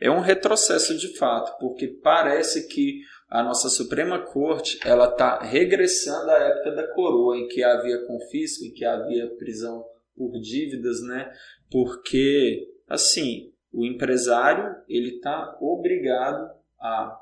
É 0.00 0.10
um 0.10 0.20
retrocesso 0.20 0.96
de 0.96 1.16
fato, 1.18 1.58
porque 1.60 1.86
parece 2.02 2.66
que 2.68 3.02
a 3.28 3.42
nossa 3.42 3.68
Suprema 3.68 4.18
Corte 4.18 4.80
ela 4.84 5.08
está 5.10 5.40
regressando 5.40 6.30
à 6.30 6.38
época 6.38 6.70
da 6.72 6.88
coroa, 6.94 7.36
em 7.36 7.46
que 7.48 7.62
havia 7.62 8.04
confisco, 8.06 8.64
em 8.64 8.72
que 8.72 8.84
havia 8.84 9.28
prisão 9.36 9.84
por 10.16 10.32
dívidas, 10.40 11.02
né? 11.02 11.30
Porque 11.70 12.66
assim, 12.88 13.52
o 13.72 13.84
empresário 13.86 14.74
ele 14.88 15.16
está 15.16 15.56
obrigado 15.60 16.50
a 16.80 17.16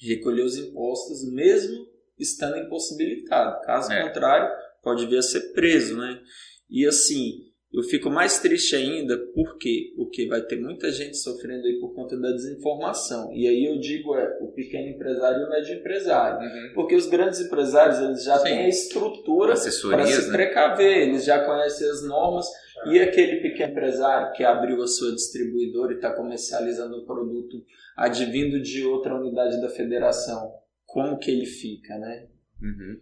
recolher 0.00 0.42
os 0.42 0.56
impostos, 0.56 1.30
mesmo 1.30 1.89
estando 2.20 2.58
impossibilitado. 2.58 3.60
Caso 3.62 3.92
é. 3.92 4.02
contrário, 4.02 4.48
pode 4.82 5.06
vir 5.06 5.18
a 5.18 5.22
ser 5.22 5.52
preso, 5.52 5.96
né? 5.96 6.20
E 6.68 6.86
assim, 6.86 7.50
eu 7.72 7.84
fico 7.84 8.10
mais 8.10 8.40
triste 8.40 8.74
ainda, 8.74 9.16
por 9.32 9.56
quê? 9.56 9.92
Porque 9.96 10.26
vai 10.26 10.42
ter 10.42 10.60
muita 10.60 10.90
gente 10.90 11.16
sofrendo 11.16 11.66
aí 11.66 11.78
por 11.78 11.94
conta 11.94 12.18
da 12.18 12.32
desinformação. 12.32 13.32
E 13.32 13.46
aí 13.46 13.64
eu 13.64 13.78
digo 13.78 14.16
é 14.16 14.38
o 14.40 14.48
pequeno 14.48 14.88
empresário 14.88 15.42
e 15.42 15.44
o 15.44 15.48
médio 15.48 15.74
empresário. 15.76 16.40
Uhum. 16.40 16.74
Porque 16.74 16.96
os 16.96 17.06
grandes 17.06 17.40
empresários, 17.40 18.00
eles 18.00 18.24
já 18.24 18.38
Sim. 18.38 18.44
têm 18.44 18.58
a 18.58 18.68
estrutura 18.68 19.52
para 19.52 19.56
se 19.56 19.86
né? 19.88 20.32
precaver, 20.32 21.08
eles 21.08 21.24
já 21.24 21.44
conhecem 21.44 21.88
as 21.88 22.02
normas. 22.04 22.46
E 22.86 22.98
aquele 22.98 23.40
pequeno 23.40 23.72
empresário 23.72 24.32
que 24.32 24.42
abriu 24.42 24.82
a 24.82 24.88
sua 24.88 25.12
distribuidora 25.12 25.92
e 25.92 25.96
está 25.96 26.12
comercializando 26.12 26.96
o 26.96 27.04
produto 27.04 27.62
advindo 27.96 28.60
de 28.60 28.84
outra 28.84 29.14
unidade 29.14 29.60
da 29.60 29.68
federação, 29.68 30.54
como 30.92 31.18
que 31.18 31.30
ele 31.30 31.46
fica, 31.46 31.96
né? 31.98 32.26
Uhum. 32.60 33.00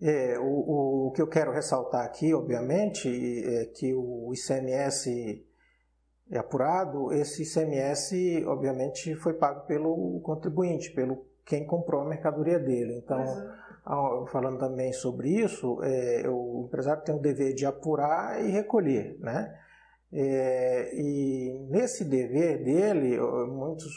É, 0.00 0.38
o, 0.38 1.06
o, 1.08 1.12
que 1.12 1.22
eu 1.22 1.26
quero 1.26 1.52
ressaltar 1.52 2.04
aqui, 2.04 2.34
obviamente, 2.34 3.08
é 3.08 3.66
que 3.66 3.94
o 3.94 4.32
ICMS 4.34 5.42
é 6.30 6.38
apurado, 6.38 7.12
esse 7.12 7.44
ICMS, 7.44 8.44
obviamente, 8.46 9.14
foi 9.14 9.34
pago 9.34 9.66
pelo 9.66 10.20
contribuinte, 10.20 10.92
pelo 10.92 11.26
quem 11.44 11.64
comprou 11.64 12.02
a 12.02 12.08
mercadoria 12.08 12.58
dele. 12.58 13.00
Então, 13.02 13.22
uhum. 13.86 14.26
falando 14.26 14.58
também 14.58 14.92
sobre 14.92 15.30
isso, 15.30 15.82
é, 15.82 16.28
o 16.28 16.64
empresário 16.66 17.02
tem 17.02 17.14
o 17.14 17.20
dever 17.20 17.54
de 17.54 17.64
apurar 17.64 18.44
e 18.44 18.50
recolher, 18.50 19.16
né? 19.20 19.58
É, 20.12 20.94
e 20.94 21.66
nesse 21.70 22.04
dever 22.04 22.62
dele, 22.62 23.18
muitos 23.48 23.92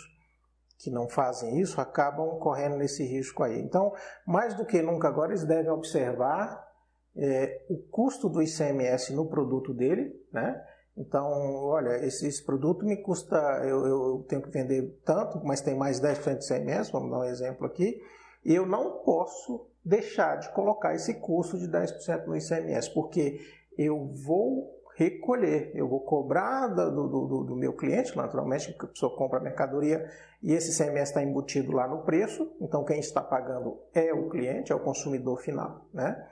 que 0.79 0.89
não 0.89 1.09
fazem 1.09 1.59
isso 1.59 1.79
acabam 1.79 2.39
correndo 2.39 2.77
nesse 2.77 3.03
risco 3.03 3.43
aí. 3.43 3.59
Então, 3.59 3.93
mais 4.25 4.55
do 4.55 4.65
que 4.65 4.81
nunca 4.81 5.09
agora, 5.09 5.31
eles 5.31 5.43
devem 5.43 5.69
observar 5.69 6.67
é, 7.15 7.65
o 7.69 7.77
custo 7.91 8.29
do 8.29 8.41
ICMS 8.41 9.13
no 9.13 9.27
produto 9.27 9.73
dele, 9.73 10.15
né? 10.31 10.59
Então, 10.97 11.25
olha, 11.65 11.97
esse, 12.05 12.27
esse 12.27 12.43
produto 12.43 12.85
me 12.85 12.97
custa, 12.97 13.35
eu, 13.63 13.85
eu, 13.85 14.25
tenho 14.27 14.41
que 14.41 14.49
vender 14.49 14.99
tanto, 15.05 15.41
mas 15.43 15.61
tem 15.61 15.75
mais 15.75 15.99
10% 15.99 16.37
de 16.37 16.45
ICMS, 16.45 16.91
vamos 16.91 17.11
dar 17.11 17.19
um 17.19 17.23
exemplo 17.25 17.65
aqui, 17.65 18.01
e 18.43 18.53
eu 18.55 18.65
não 18.65 19.03
posso 19.03 19.67
deixar 19.83 20.37
de 20.37 20.49
colocar 20.53 20.93
esse 20.93 21.13
custo 21.15 21.57
de 21.57 21.67
10% 21.67 22.25
no 22.25 22.35
ICMS, 22.35 22.93
porque 22.93 23.39
eu 23.77 24.07
vou 24.25 24.78
recolher. 24.99 25.71
Eu 25.73 25.87
vou 25.87 26.01
cobrar 26.01 26.67
do, 26.67 27.07
do, 27.07 27.43
do, 27.45 27.55
meu 27.55 27.71
cliente, 27.71 28.15
naturalmente, 28.17 28.73
que 28.73 28.85
a 28.85 28.89
pessoa 28.89 29.15
compra 29.15 29.39
a 29.39 29.41
mercadoria 29.41 30.05
e 30.43 30.53
esse 30.53 30.77
CMS 30.77 31.09
está 31.09 31.23
embutido 31.23 31.71
lá 31.71 31.87
no 31.87 32.03
preço, 32.03 32.51
então 32.59 32.83
quem 32.83 32.99
está 32.99 33.21
pagando 33.21 33.79
é 33.93 34.13
o 34.13 34.29
cliente, 34.29 34.73
é 34.73 34.75
o 34.75 34.79
consumidor 34.79 35.39
final, 35.41 35.85
né? 35.93 36.27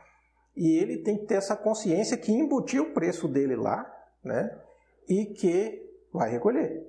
E 0.53 0.77
ele 0.79 0.97
tem 0.97 1.17
que 1.17 1.25
ter 1.25 1.35
essa 1.35 1.55
consciência 1.55 2.17
que 2.17 2.31
embutiu 2.31 2.83
o 2.83 2.93
preço 2.93 3.27
dele 3.27 3.55
lá, 3.55 3.89
né? 4.21 4.59
E 5.07 5.27
que 5.27 5.81
vai 6.11 6.29
recolher. 6.29 6.85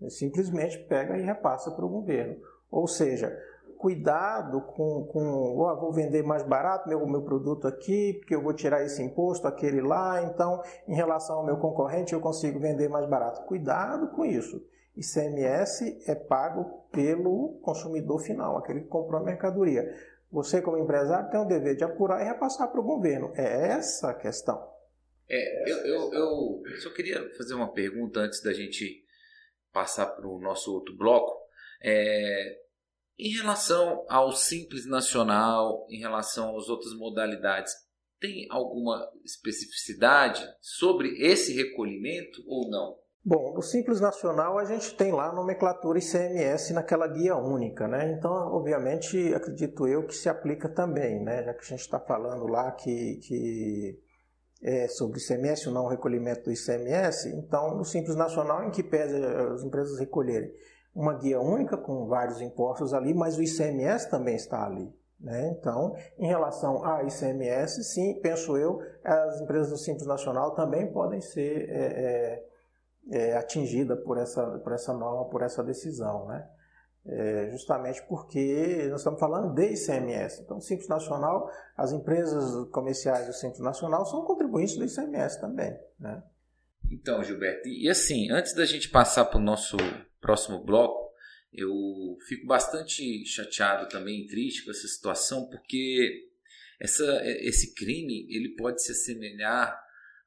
Ele 0.00 0.10
simplesmente 0.10 0.78
pega 0.84 1.18
e 1.18 1.22
repassa 1.22 1.70
para 1.72 1.84
o 1.84 1.88
governo. 1.90 2.36
Ou 2.70 2.86
seja, 2.86 3.36
cuidado 3.78 4.60
com, 4.60 5.04
com 5.06 5.56
oh, 5.56 5.76
vou 5.76 5.92
vender 5.92 6.22
mais 6.22 6.42
barato 6.42 6.88
meu, 6.88 7.06
meu 7.06 7.22
produto 7.22 7.66
aqui, 7.66 8.14
porque 8.14 8.34
eu 8.34 8.42
vou 8.42 8.52
tirar 8.52 8.84
esse 8.84 9.02
imposto, 9.02 9.46
aquele 9.46 9.80
lá, 9.80 10.22
então 10.22 10.60
em 10.86 10.94
relação 10.94 11.36
ao 11.36 11.46
meu 11.46 11.56
concorrente 11.56 12.12
eu 12.12 12.20
consigo 12.20 12.58
vender 12.58 12.88
mais 12.88 13.08
barato. 13.08 13.42
Cuidado 13.46 14.08
com 14.08 14.24
isso. 14.24 14.62
ICMS 14.96 16.02
é 16.06 16.14
pago 16.14 16.88
pelo 16.90 17.60
consumidor 17.62 18.20
final, 18.20 18.58
aquele 18.58 18.80
que 18.80 18.88
comprou 18.88 19.20
a 19.20 19.24
mercadoria. 19.24 19.94
Você, 20.30 20.60
como 20.60 20.76
empresário, 20.76 21.30
tem 21.30 21.40
o 21.40 21.46
dever 21.46 21.76
de 21.76 21.84
apurar 21.84 22.20
e 22.20 22.24
repassar 22.24 22.70
para 22.70 22.80
o 22.80 22.84
governo. 22.84 23.32
É 23.34 23.68
essa 23.68 24.10
a 24.10 24.14
questão. 24.14 24.60
É, 25.30 25.70
eu, 25.70 26.12
eu, 26.12 26.62
eu 26.66 26.80
só 26.80 26.90
queria 26.90 27.30
fazer 27.36 27.54
uma 27.54 27.72
pergunta 27.72 28.20
antes 28.20 28.42
da 28.42 28.52
gente 28.52 29.04
passar 29.72 30.06
para 30.06 30.26
o 30.26 30.40
nosso 30.40 30.74
outro 30.74 30.96
bloco. 30.96 31.32
É, 31.82 32.58
em 33.18 33.30
relação 33.30 34.04
ao 34.08 34.32
Simples 34.32 34.86
Nacional, 34.86 35.86
em 35.90 35.98
relação 35.98 36.56
às 36.56 36.68
outras 36.68 36.94
modalidades, 36.94 37.72
tem 38.20 38.46
alguma 38.50 39.10
especificidade 39.24 40.44
sobre 40.60 41.08
esse 41.20 41.52
recolhimento 41.52 42.42
ou 42.46 42.70
não? 42.70 42.96
Bom, 43.24 43.52
no 43.54 43.62
Simples 43.62 44.00
Nacional 44.00 44.58
a 44.58 44.64
gente 44.64 44.94
tem 44.94 45.12
lá 45.12 45.28
a 45.28 45.34
nomenclatura 45.34 45.98
ICMS 45.98 46.72
naquela 46.72 47.06
guia 47.08 47.36
única, 47.36 47.86
né? 47.86 48.12
Então, 48.16 48.32
obviamente, 48.32 49.34
acredito 49.34 49.86
eu 49.86 50.06
que 50.06 50.14
se 50.14 50.28
aplica 50.28 50.68
também, 50.68 51.22
né? 51.22 51.42
Já 51.44 51.52
que 51.52 51.60
a 51.60 51.68
gente 51.68 51.80
está 51.80 52.00
falando 52.00 52.46
lá 52.46 52.70
que, 52.72 53.16
que 53.16 53.98
é, 54.62 54.88
sobre 54.88 55.20
ICMS, 55.20 55.68
o 55.68 55.72
não 55.72 55.88
recolhimento 55.88 56.44
do 56.44 56.52
ICMS, 56.52 57.28
então 57.36 57.76
no 57.76 57.84
Simples 57.84 58.16
Nacional, 58.16 58.64
em 58.64 58.70
que 58.70 58.82
pese 58.82 59.16
as 59.16 59.62
empresas 59.62 59.98
recolherem 59.98 60.50
uma 60.98 61.14
guia 61.14 61.40
única 61.40 61.76
com 61.76 62.08
vários 62.08 62.40
impostos 62.40 62.92
ali, 62.92 63.14
mas 63.14 63.38
o 63.38 63.42
ICMS 63.42 64.10
também 64.10 64.34
está 64.34 64.66
ali. 64.66 64.92
Né? 65.20 65.54
Então, 65.56 65.94
em 66.18 66.26
relação 66.26 66.84
a 66.84 67.04
ICMS, 67.04 67.84
sim, 67.84 68.20
penso 68.20 68.56
eu, 68.56 68.80
as 69.04 69.40
empresas 69.40 69.70
do 69.70 69.78
Simples 69.78 70.08
Nacional 70.08 70.56
também 70.56 70.92
podem 70.92 71.20
ser 71.20 71.70
é, 71.70 72.42
é, 73.12 73.20
é 73.30 73.36
atingidas 73.36 74.00
por 74.00 74.18
essa, 74.18 74.44
por 74.58 74.72
essa 74.72 74.92
norma, 74.92 75.26
por 75.26 75.42
essa 75.42 75.62
decisão. 75.62 76.26
Né? 76.26 76.48
É, 77.06 77.48
justamente 77.52 78.02
porque 78.08 78.88
nós 78.90 79.00
estamos 79.00 79.20
falando 79.20 79.54
de 79.54 79.74
ICMS. 79.74 80.42
Então, 80.42 80.56
o 80.56 80.60
Simples 80.60 80.88
Nacional, 80.88 81.48
as 81.76 81.92
empresas 81.92 82.68
comerciais 82.70 83.28
do 83.28 83.32
Simples 83.32 83.60
Nacional 83.60 84.04
são 84.04 84.24
contribuintes 84.24 84.76
do 84.76 84.84
ICMS 84.84 85.40
também. 85.40 85.78
Né? 86.00 86.20
Então, 86.90 87.22
Gilberto, 87.22 87.68
e 87.68 87.88
assim, 87.88 88.30
antes 88.30 88.54
da 88.54 88.64
gente 88.64 88.88
passar 88.88 89.26
para 89.26 89.38
o 89.38 89.42
nosso 89.42 89.76
próximo 90.20 90.64
bloco, 90.64 91.08
eu 91.52 92.16
fico 92.26 92.46
bastante 92.46 93.24
chateado 93.26 93.88
também, 93.88 94.26
triste 94.26 94.64
com 94.64 94.70
essa 94.70 94.86
situação, 94.86 95.48
porque 95.48 96.28
essa, 96.80 97.22
esse 97.24 97.74
crime 97.74 98.26
ele 98.30 98.54
pode 98.56 98.82
se 98.82 98.92
assemelhar 98.92 99.78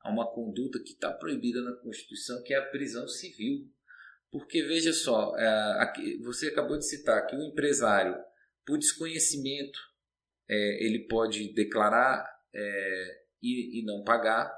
a 0.01 0.12
uma 0.12 0.30
conduta 0.32 0.80
que 0.80 0.94
está 0.94 1.12
proibida 1.12 1.62
na 1.62 1.75
Constituição, 1.77 2.41
que 2.44 2.53
é 2.53 2.58
a 2.58 2.65
prisão 2.65 3.08
civil. 3.08 3.70
Porque 4.32 4.63
veja 4.63 4.94
só, 4.94 5.36
é, 5.38 5.94
você 6.24 6.48
acabou 6.48 6.77
de 6.77 6.88
citar 6.88 7.25
que 7.27 7.36
o 7.36 7.44
empresário, 7.44 8.15
por 8.65 8.77
desconhecimento, 8.77 9.80
é, 10.50 10.86
ele 10.86 11.08
pode 11.08 11.53
declarar 11.53 12.25
é, 12.53 13.22
e, 13.41 13.84
não 13.86 14.03
pagar. 14.03 14.51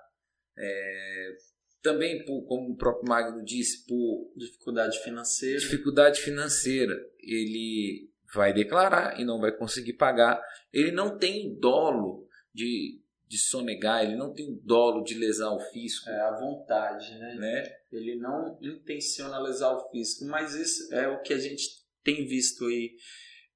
Também, 1.84 2.24
por, 2.24 2.44
como 2.44 2.72
o 2.72 2.78
próprio 2.78 3.10
Magno 3.10 3.44
disse, 3.44 3.86
por 3.86 4.32
dificuldade 4.38 5.00
financeira. 5.00 5.60
Dificuldade 5.60 6.22
financeira. 6.22 6.94
Ele 7.20 8.10
vai 8.34 8.54
declarar 8.54 9.20
e 9.20 9.26
não 9.26 9.40
vai 9.40 9.52
conseguir 9.52 9.94
pagar. 9.94 10.42
Ele 10.72 10.92
não 10.92 11.18
tem 11.18 11.54
dolo 11.60 12.26
de, 12.54 13.02
de 13.28 13.38
sonegar, 13.38 14.04
ele 14.04 14.16
não 14.16 14.34
tem 14.34 14.58
dolo 14.64 15.04
de 15.04 15.14
lesar 15.14 15.52
o 15.52 15.60
fisco. 15.60 16.10
É 16.10 16.22
a 16.22 16.40
vontade, 16.40 17.14
né? 17.20 17.36
né? 17.36 17.76
Ele 17.92 18.16
não 18.16 18.58
intenciona 18.62 19.38
lesar 19.40 19.74
o 19.74 19.92
fisco, 19.92 20.26
mas 20.26 20.56
isso 20.56 20.94
é 20.94 21.08
o 21.10 21.22
que 21.22 21.34
a 21.34 21.40
gente 21.40 21.84
tem 22.02 22.26
visto 22.26 22.66
aí 22.66 22.96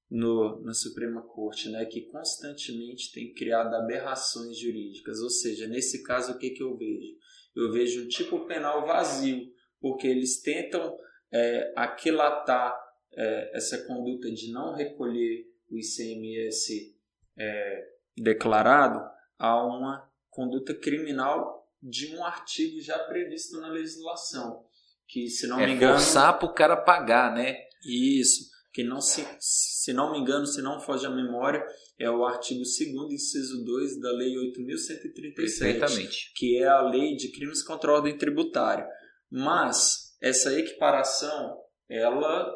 no, 0.10 0.62
na 0.64 0.74
Suprema 0.74 1.22
Corte, 1.22 1.70
né? 1.70 1.86
Que 1.86 2.02
constantemente 2.02 3.12
tem 3.12 3.34
criado 3.34 3.74
aberrações 3.74 4.58
jurídicas. 4.60 5.20
Ou 5.22 5.30
seja, 5.30 5.68
nesse 5.68 6.04
caso, 6.04 6.34
o 6.34 6.38
que, 6.38 6.52
que 6.52 6.64
eu 6.64 6.78
vejo? 6.78 7.16
Eu 7.58 7.72
vejo 7.72 8.06
um 8.06 8.08
tipo 8.08 8.46
penal 8.46 8.86
vazio, 8.86 9.52
porque 9.82 10.08
eles 10.08 10.42
tentam 10.42 10.98
é, 11.32 11.74
aquilatar 11.76 12.78
é, 13.14 13.58
essa 13.58 13.86
conduta 13.86 14.32
de 14.32 14.52
não 14.52 14.76
recolher 14.76 15.46
o 15.70 15.78
ICMS 15.78 16.96
é, 17.38 17.88
declarado 18.16 19.04
a 19.38 19.64
uma 19.66 20.10
conduta 20.30 20.74
criminal 20.74 21.68
de 21.82 22.16
um 22.16 22.24
artigo 22.24 22.80
já 22.82 22.98
previsto 23.00 23.60
na 23.60 23.70
legislação. 23.70 24.66
Que, 25.08 25.30
se 25.30 25.48
não 25.48 25.60
é 25.60 25.66
me 25.66 25.74
engano. 25.74 25.94
forçar 25.94 26.38
para 26.38 26.48
o 26.48 26.54
cara 26.54 26.76
pagar, 26.76 27.34
né? 27.34 27.58
Isso. 27.84 28.52
Que 28.74 28.84
não 28.84 29.02
se, 29.02 29.26
se 29.40 29.94
não 29.94 30.12
me 30.12 30.20
engano, 30.20 30.46
se 30.46 30.62
não 30.62 30.80
foge 30.80 31.06
a 31.06 31.10
memória, 31.10 31.66
é 32.00 32.10
o 32.10 32.26
artigo 32.26 32.62
2 32.62 33.12
inciso 33.12 33.64
2 33.66 34.00
da 34.00 34.12
Lei 34.12 34.36
8.137, 34.36 36.32
que 36.36 36.58
é 36.58 36.68
a 36.68 36.82
Lei 36.82 37.16
de 37.16 37.32
Crimes 37.32 37.64
contra 37.64 37.92
a 37.92 37.96
Ordem 37.96 38.18
Tributária. 38.18 38.88
Mas 39.30 40.16
essa 40.22 40.58
equiparação, 40.58 41.58
ela 41.90 42.54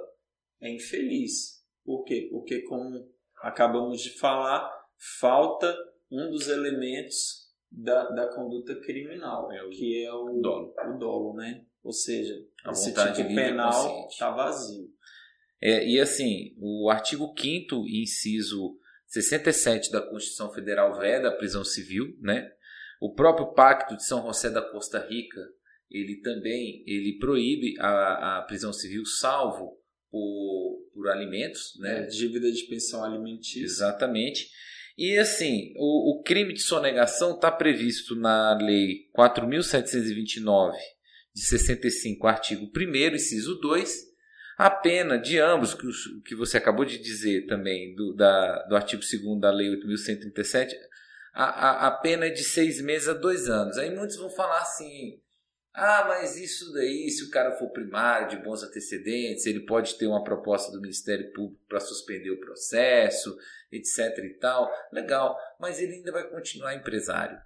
é 0.61 0.69
infeliz. 0.69 1.61
Por 1.83 2.03
quê? 2.03 2.27
Porque, 2.31 2.61
como 2.61 3.09
acabamos 3.41 4.01
de 4.01 4.17
falar, 4.19 4.71
falta 5.19 5.75
um 6.11 6.29
dos 6.29 6.47
elementos 6.47 7.49
da, 7.71 8.09
da 8.09 8.27
conduta 8.35 8.75
criminal, 8.81 9.51
é 9.51 9.63
o, 9.63 9.69
que 9.69 10.03
é 10.03 10.13
o 10.13 10.39
dolo. 10.39 10.73
o 10.93 10.97
dolo, 10.97 11.33
né? 11.35 11.65
Ou 11.83 11.93
seja, 11.93 12.35
A 12.63 12.71
esse 12.71 12.93
tipo 12.93 13.33
penal 13.33 14.07
está 14.07 14.29
vazio. 14.29 14.87
É, 15.59 15.87
e 15.87 15.99
assim, 15.99 16.55
o 16.59 16.89
artigo 16.89 17.33
5 17.37 17.87
inciso 17.87 18.77
67 19.11 19.91
da 19.91 20.01
Constituição 20.01 20.53
Federal 20.53 20.97
veda 20.97 21.27
a 21.27 21.35
prisão 21.35 21.65
civil, 21.65 22.15
né? 22.21 22.49
O 23.01 23.13
próprio 23.13 23.53
Pacto 23.53 23.97
de 23.97 24.05
São 24.05 24.21
José 24.23 24.49
da 24.49 24.61
Costa 24.61 24.99
Rica, 25.05 25.41
ele 25.89 26.21
também 26.21 26.83
ele 26.87 27.17
proíbe 27.19 27.75
a, 27.79 28.37
a 28.37 28.41
prisão 28.43 28.71
civil 28.71 29.05
salvo 29.05 29.77
por, 30.09 30.89
por 30.93 31.09
alimentos, 31.09 31.77
É, 31.79 32.01
né? 32.01 32.05
dívida 32.05 32.49
de 32.51 32.63
pensão 32.63 33.03
alimentícia. 33.03 33.63
Exatamente. 33.63 34.49
E 34.97 35.17
assim, 35.17 35.73
o, 35.77 36.19
o 36.19 36.23
crime 36.23 36.53
de 36.53 36.61
sonegação 36.61 37.35
está 37.35 37.51
previsto 37.51 38.15
na 38.15 38.57
Lei 38.61 39.09
4.729 39.17 40.73
de 41.33 41.41
65, 41.41 42.27
artigo 42.27 42.69
1 42.75 43.15
inciso 43.15 43.55
2, 43.55 44.10
a 44.57 44.69
pena 44.69 45.17
de 45.17 45.39
ambos, 45.39 45.73
que, 45.73 45.85
os- 45.87 46.21
que 46.25 46.35
você 46.35 46.57
acabou 46.57 46.85
de 46.85 46.97
dizer 46.97 47.47
também, 47.47 47.95
do, 47.95 48.13
da, 48.13 48.63
do 48.63 48.75
artigo 48.75 49.01
2 49.01 49.39
da 49.39 49.51
Lei 49.51 49.69
8.137, 49.69 50.73
a, 51.33 51.45
a, 51.45 51.87
a 51.87 51.91
pena 51.91 52.25
é 52.27 52.29
de 52.29 52.43
seis 52.43 52.81
meses 52.81 53.07
a 53.07 53.13
dois 53.13 53.49
anos. 53.49 53.77
Aí 53.77 53.89
muitos 53.95 54.17
vão 54.17 54.29
falar 54.29 54.59
assim: 54.59 55.19
ah, 55.73 56.05
mas 56.07 56.35
isso 56.37 56.73
daí, 56.73 57.09
se 57.09 57.23
o 57.23 57.29
cara 57.29 57.53
for 57.53 57.69
primário, 57.71 58.27
de 58.27 58.43
bons 58.43 58.61
antecedentes, 58.63 59.45
ele 59.45 59.61
pode 59.65 59.95
ter 59.97 60.07
uma 60.07 60.23
proposta 60.23 60.71
do 60.71 60.81
Ministério 60.81 61.31
Público 61.31 61.63
para 61.67 61.79
suspender 61.79 62.29
o 62.31 62.39
processo, 62.39 63.35
etc 63.71 64.17
e 64.25 64.33
tal. 64.39 64.69
Legal, 64.91 65.37
mas 65.59 65.79
ele 65.79 65.93
ainda 65.95 66.11
vai 66.11 66.29
continuar 66.29 66.75
empresário. 66.75 67.37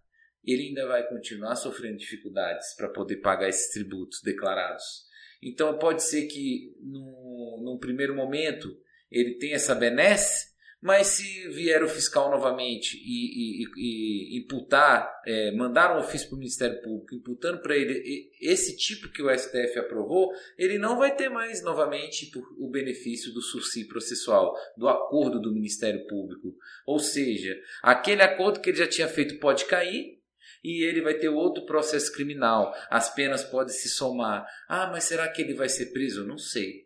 Ele 0.43 0.67
ainda 0.67 0.87
vai 0.87 1.07
continuar 1.07 1.55
sofrendo 1.55 1.97
dificuldades 1.97 2.73
para 2.75 2.89
poder 2.89 3.17
pagar 3.17 3.47
esses 3.49 3.71
tributos 3.71 4.21
declarados. 4.23 5.04
Então 5.45 5.77
pode 5.77 6.01
ser 6.01 6.25
que 6.25 6.75
num, 6.81 7.61
num 7.63 7.77
primeiro 7.79 8.15
momento 8.15 8.75
ele 9.11 9.35
tenha 9.35 9.55
essa 9.55 9.75
benesse, 9.75 10.55
mas 10.81 11.07
se 11.07 11.47
vier 11.49 11.83
o 11.83 11.87
fiscal 11.87 12.29
novamente 12.31 12.97
e, 12.97 13.63
e- 13.63 13.65
e- 13.77 14.39
imputar, 14.39 15.09
é, 15.25 15.51
mandar 15.51 15.95
um 15.95 15.99
ofício 15.99 16.27
para 16.27 16.35
o 16.35 16.39
Ministério 16.39 16.81
Público 16.81 17.15
imputando 17.15 17.61
para 17.61 17.75
ele 17.77 18.29
esse 18.41 18.75
tipo 18.75 19.09
que 19.11 19.21
o 19.21 19.29
STF 19.29 19.79
aprovou, 19.79 20.31
ele 20.57 20.77
não 20.79 20.97
vai 20.97 21.15
ter 21.15 21.29
mais 21.29 21.63
novamente 21.63 22.31
o 22.57 22.67
benefício 22.69 23.31
do 23.31 23.41
sursi 23.41 23.87
processual, 23.87 24.53
do 24.75 24.87
acordo 24.87 25.39
do 25.39 25.53
Ministério 25.53 26.05
Público. 26.07 26.55
Ou 26.85 26.99
seja, 26.99 27.55
aquele 27.83 28.21
acordo 28.23 28.59
que 28.59 28.69
ele 28.71 28.77
já 28.77 28.87
tinha 28.87 29.07
feito 29.07 29.39
pode 29.39 29.65
cair 29.65 30.19
e 30.67 30.83
ele 30.83 31.01
vai 31.01 31.13
ter 31.13 31.29
outro 31.29 31.65
processo 31.65 32.11
criminal. 32.13 32.73
As 32.89 33.13
penas 33.13 33.43
podem 33.43 33.73
se 33.73 33.89
somar. 33.89 34.47
Ah, 34.67 34.87
mas 34.91 35.03
será 35.03 35.27
que 35.31 35.41
ele 35.41 35.53
vai 35.53 35.69
ser 35.69 35.91
preso? 35.91 36.25
Não 36.25 36.37
sei. 36.37 36.85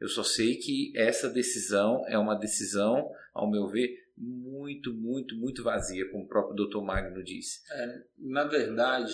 Eu 0.00 0.08
só 0.08 0.24
sei 0.24 0.56
que 0.56 0.92
essa 0.96 1.28
decisão 1.30 2.02
é 2.08 2.18
uma 2.18 2.34
decisão, 2.34 3.08
ao 3.32 3.48
meu 3.48 3.68
ver, 3.68 3.88
muito, 4.18 4.92
muito, 4.92 5.36
muito 5.36 5.62
vazia, 5.62 6.10
como 6.10 6.24
o 6.24 6.28
próprio 6.28 6.66
Dr. 6.66 6.80
Magno 6.82 7.22
disse. 7.22 7.60
É, 7.72 7.86
na 8.18 8.44
verdade, 8.44 9.12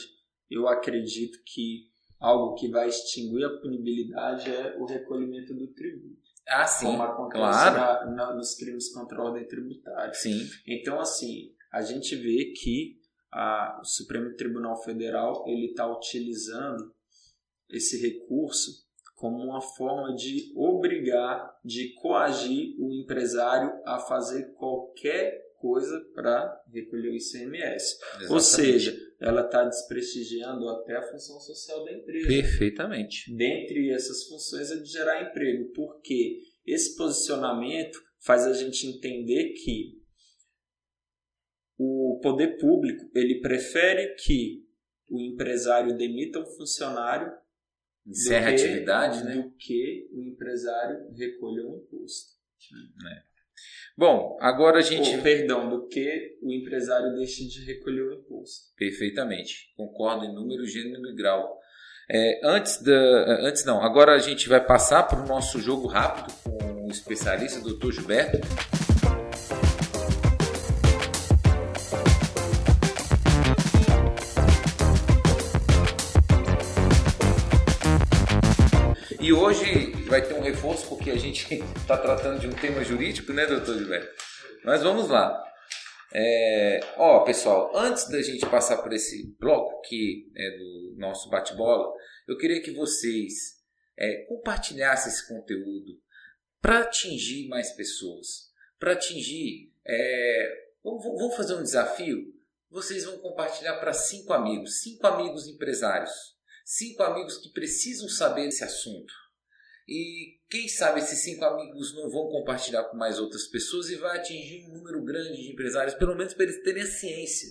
eu 0.50 0.66
acredito 0.66 1.38
que 1.44 1.88
algo 2.18 2.54
que 2.54 2.68
vai 2.70 2.88
extinguir 2.88 3.44
a 3.44 3.60
punibilidade 3.60 4.50
é 4.50 4.76
o 4.78 4.86
recolhimento 4.86 5.54
do 5.54 5.68
tributo. 5.74 6.18
Ah, 6.48 6.66
sim. 6.66 6.86
Como 6.86 7.02
acontece 7.02 7.38
claro. 7.42 7.76
na- 7.76 8.10
na- 8.16 8.34
nos 8.34 8.54
crimes 8.54 8.90
contra 8.92 9.18
a 9.18 9.24
ordem 9.24 9.46
tributária. 9.46 10.14
Sim. 10.14 10.40
Então, 10.66 10.98
assim, 10.98 11.52
a 11.70 11.82
gente 11.82 12.16
vê 12.16 12.52
que 12.58 12.97
a- 13.30 13.78
o 13.80 13.84
Supremo 13.84 14.34
Tribunal 14.34 14.82
Federal 14.82 15.44
ele 15.46 15.66
está 15.66 15.86
utilizando 15.90 16.92
esse 17.70 18.00
recurso 18.00 18.86
como 19.14 19.42
uma 19.42 19.60
forma 19.60 20.14
de 20.14 20.52
obrigar, 20.56 21.58
de 21.64 21.92
coagir 21.94 22.76
o 22.78 22.92
empresário 22.92 23.72
a 23.84 23.98
fazer 23.98 24.52
qualquer 24.54 25.46
coisa 25.56 26.00
para 26.14 26.62
recolher 26.72 27.08
o 27.10 27.16
ICMS. 27.16 27.98
Ou 28.30 28.36
Exatamente. 28.36 28.44
seja, 28.44 28.96
ela 29.20 29.40
está 29.44 29.64
desprestigiando 29.64 30.68
até 30.68 30.96
a 30.96 31.02
função 31.10 31.40
social 31.40 31.84
da 31.84 31.92
empresa. 31.92 32.28
Perfeitamente. 32.28 33.34
Dentre 33.36 33.90
essas 33.90 34.22
funções 34.28 34.70
é 34.70 34.76
de 34.76 34.84
gerar 34.88 35.20
emprego, 35.28 35.72
porque 35.74 36.38
esse 36.64 36.96
posicionamento 36.96 38.00
faz 38.20 38.46
a 38.46 38.52
gente 38.52 38.86
entender 38.86 39.52
que 39.54 39.97
o 41.78 42.18
poder 42.20 42.58
público 42.58 43.08
ele 43.14 43.40
prefere 43.40 44.14
que 44.16 44.66
o 45.08 45.20
empresário 45.20 45.96
demita 45.96 46.40
um 46.40 46.46
funcionário 46.46 47.32
do 48.04 48.10
Encerra 48.10 48.50
a 48.50 48.52
atividade, 48.52 49.24
né? 49.24 49.36
do 49.36 49.50
que 49.52 50.08
o 50.12 50.22
empresário 50.22 51.10
recolha 51.14 51.66
um 51.66 51.76
imposto. 51.76 52.38
Bom, 53.96 54.36
agora 54.40 54.78
a 54.78 54.82
gente. 54.82 55.16
Ou, 55.16 55.22
perdão, 55.22 55.68
do 55.68 55.88
que 55.88 56.38
o 56.42 56.52
empresário 56.52 57.14
deixe 57.16 57.46
de 57.48 57.64
recolher 57.64 58.02
o 58.02 58.14
imposto. 58.14 58.72
Perfeitamente. 58.76 59.72
Concordo 59.76 60.24
em 60.24 60.32
número, 60.32 60.64
gênero 60.64 61.06
e 61.08 61.14
grau. 61.14 61.58
É, 62.10 62.40
antes 62.44 62.80
da. 62.82 63.40
Antes 63.40 63.64
não, 63.64 63.82
agora 63.82 64.12
a 64.14 64.18
gente 64.18 64.48
vai 64.48 64.64
passar 64.64 65.02
para 65.02 65.20
o 65.20 65.26
nosso 65.26 65.60
jogo 65.60 65.86
rápido 65.86 66.32
com 66.42 66.86
o 66.86 66.90
especialista, 66.90 67.60
Dr. 67.60 67.92
Gilberto. 67.92 68.38
Vai 80.18 80.26
ter 80.26 80.34
um 80.34 80.40
reforço 80.40 80.88
porque 80.88 81.10
a 81.10 81.16
gente 81.16 81.54
está 81.76 81.96
tratando 81.98 82.40
de 82.40 82.48
um 82.48 82.52
tema 82.52 82.82
jurídico, 82.82 83.32
né, 83.32 83.46
doutor 83.46 83.78
Gilberto? 83.78 84.12
Mas 84.64 84.82
vamos 84.82 85.08
lá. 85.08 85.44
É, 86.12 86.80
ó, 86.96 87.20
pessoal, 87.20 87.70
antes 87.76 88.08
da 88.08 88.20
gente 88.20 88.44
passar 88.46 88.78
por 88.78 88.92
esse 88.92 89.36
bloco 89.38 89.80
que 89.82 90.30
é 90.34 90.50
do 90.58 90.94
nosso 90.96 91.30
bate-bola, 91.30 91.92
eu 92.26 92.36
queria 92.36 92.60
que 92.60 92.72
vocês 92.72 93.62
é, 93.96 94.24
compartilhassem 94.28 95.12
esse 95.12 95.28
conteúdo 95.28 96.00
para 96.60 96.80
atingir 96.80 97.46
mais 97.48 97.70
pessoas, 97.72 98.50
para 98.78 98.94
atingir. 98.94 99.72
É, 99.86 100.68
vamos, 100.82 101.36
fazer 101.36 101.54
um 101.54 101.62
desafio. 101.62 102.34
Vocês 102.70 103.04
vão 103.04 103.18
compartilhar 103.18 103.78
para 103.78 103.92
cinco 103.92 104.32
amigos, 104.32 104.80
cinco 104.80 105.06
amigos 105.06 105.46
empresários, 105.46 106.10
cinco 106.64 107.02
amigos 107.02 107.38
que 107.38 107.50
precisam 107.50 108.08
saber 108.08 108.46
desse 108.46 108.64
assunto. 108.64 109.27
E 109.88 110.36
quem 110.50 110.68
sabe 110.68 111.00
esses 111.00 111.22
cinco 111.22 111.46
amigos 111.46 111.94
não 111.94 112.10
vão 112.10 112.28
compartilhar 112.28 112.84
com 112.84 112.96
mais 112.98 113.18
outras 113.18 113.46
pessoas 113.46 113.88
e 113.88 113.96
vai 113.96 114.18
atingir 114.18 114.66
um 114.66 114.74
número 114.74 115.02
grande 115.02 115.40
de 115.40 115.50
empresários, 115.50 115.94
pelo 115.94 116.14
menos 116.14 116.34
para 116.34 116.44
eles 116.44 116.62
terem 116.62 116.82
a 116.82 116.86
ciência 116.86 117.48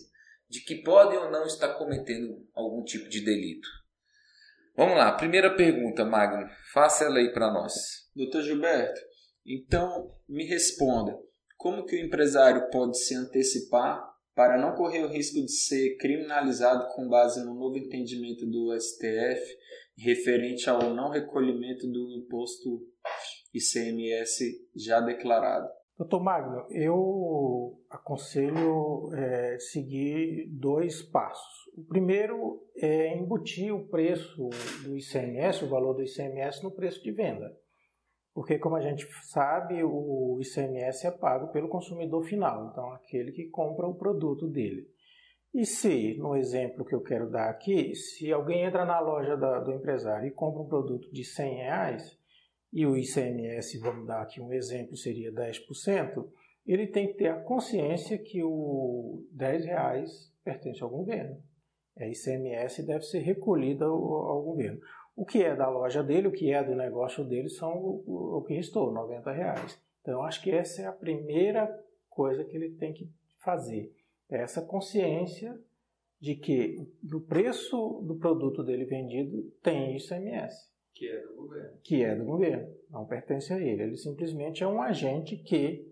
de 0.47 0.61
que 0.61 0.75
podem 0.75 1.17
ou 1.17 1.31
não 1.31 1.45
estar 1.45 1.73
cometendo 1.73 2.47
algum 2.53 2.83
tipo 2.83 3.09
de 3.09 3.21
delito. 3.21 3.67
Vamos 4.75 4.95
lá, 4.95 5.11
primeira 5.13 5.55
pergunta, 5.55 6.05
Magno. 6.05 6.47
Faça 6.71 7.05
ela 7.05 7.17
aí 7.17 7.33
para 7.33 7.51
nós. 7.51 7.73
Doutor 8.15 8.43
Gilberto, 8.43 9.01
então 9.43 10.15
me 10.29 10.45
responda, 10.45 11.17
como 11.57 11.85
que 11.85 11.95
o 11.95 11.99
empresário 11.99 12.69
pode 12.69 12.99
se 12.99 13.15
antecipar 13.15 13.99
para 14.35 14.59
não 14.59 14.75
correr 14.75 15.03
o 15.03 15.07
risco 15.07 15.43
de 15.43 15.51
ser 15.51 15.97
criminalizado 15.97 16.87
com 16.93 17.09
base 17.09 17.43
no 17.43 17.55
novo 17.55 17.77
entendimento 17.77 18.45
do 18.45 18.79
STF 18.79 19.57
referente 19.97 20.69
ao 20.69 20.93
não 20.93 21.09
recolhimento 21.09 21.87
do 21.87 22.11
imposto 22.11 22.87
ICMS 23.53 24.69
já 24.75 24.99
declarado? 24.99 25.67
Doutor 25.97 26.21
Magno, 26.21 26.67
eu 26.69 27.81
aconselho 27.89 29.09
é, 29.15 29.57
seguir 29.57 30.47
dois 30.51 31.01
passos. 31.01 31.65
O 31.75 31.83
primeiro 31.83 32.63
é 32.75 33.17
embutir 33.17 33.73
o 33.73 33.87
preço 33.87 34.49
do 34.83 34.95
ICMS, 34.95 35.65
o 35.65 35.69
valor 35.69 35.95
do 35.95 36.03
ICMS, 36.03 36.63
no 36.63 36.71
preço 36.71 37.01
de 37.01 37.11
venda. 37.11 37.51
Porque, 38.31 38.59
como 38.59 38.75
a 38.75 38.81
gente 38.81 39.07
sabe, 39.23 39.83
o 39.83 40.39
ICMS 40.39 41.07
é 41.07 41.11
pago 41.11 41.51
pelo 41.51 41.67
consumidor 41.67 42.23
final, 42.23 42.69
então 42.69 42.91
aquele 42.91 43.31
que 43.31 43.49
compra 43.49 43.87
o 43.87 43.95
produto 43.95 44.47
dele. 44.47 44.87
E 45.57 45.65
se, 45.65 46.13
no 46.19 46.35
exemplo 46.35 46.85
que 46.85 46.93
eu 46.93 47.01
quero 47.01 47.31
dar 47.31 47.49
aqui, 47.49 47.95
se 47.95 48.31
alguém 48.31 48.63
entra 48.63 48.85
na 48.85 48.99
loja 48.99 49.35
da, 49.35 49.59
do 49.59 49.71
empresário 49.71 50.27
e 50.27 50.31
compra 50.31 50.61
um 50.61 50.67
produto 50.67 51.11
de 51.11 51.23
100 51.23 51.55
reais, 51.55 52.15
e 52.71 52.85
o 52.85 52.95
ICMS, 52.95 53.79
vamos 53.79 54.05
dar 54.05 54.21
aqui 54.21 54.39
um 54.39 54.53
exemplo, 54.53 54.95
seria 54.95 55.33
10%, 55.33 56.29
ele 56.63 56.85
tem 56.85 57.07
que 57.07 57.15
ter 57.15 57.29
a 57.29 57.41
consciência 57.41 58.19
que 58.19 58.43
o 58.43 59.25
10 59.31 59.65
reais 59.65 60.31
pertence 60.43 60.83
ao 60.83 60.91
governo. 60.91 61.41
É 61.97 62.07
ICMS 62.07 62.85
deve 62.85 63.01
ser 63.01 63.21
recolhido 63.21 63.83
ao, 63.83 64.13
ao 64.13 64.43
governo. 64.43 64.79
O 65.15 65.25
que 65.25 65.41
é 65.41 65.55
da 65.55 65.67
loja 65.67 66.03
dele, 66.03 66.27
o 66.27 66.31
que 66.31 66.53
é 66.53 66.63
do 66.63 66.75
negócio 66.75 67.25
dele, 67.25 67.49
são 67.49 67.73
o, 67.75 68.03
o, 68.05 68.37
o 68.37 68.43
que 68.43 68.53
restou, 68.53 68.93
90 68.93 69.31
reais. 69.31 69.81
Então, 70.01 70.21
acho 70.21 70.39
que 70.43 70.51
essa 70.51 70.83
é 70.83 70.85
a 70.85 70.91
primeira 70.91 71.67
coisa 72.07 72.43
que 72.43 72.55
ele 72.55 72.75
tem 72.75 72.93
que 72.93 73.09
fazer. 73.43 73.96
Essa 74.29 74.61
consciência 74.61 75.57
de 76.19 76.35
que 76.35 76.77
o 77.13 77.21
preço 77.21 78.01
do 78.05 78.15
produto 78.15 78.63
dele 78.63 78.85
vendido 78.85 79.51
tem 79.61 79.95
ICMS 79.95 80.55
Que 80.93 81.07
é 81.07 81.21
do 81.21 81.35
governo. 81.35 81.77
que 81.83 82.03
é 82.03 82.15
do 82.15 82.25
governo, 82.25 82.75
não 82.89 83.05
pertence 83.05 83.53
a 83.53 83.59
ele. 83.59 83.83
Ele 83.83 83.97
simplesmente 83.97 84.63
é 84.63 84.67
um 84.67 84.81
agente 84.81 85.37
que 85.37 85.87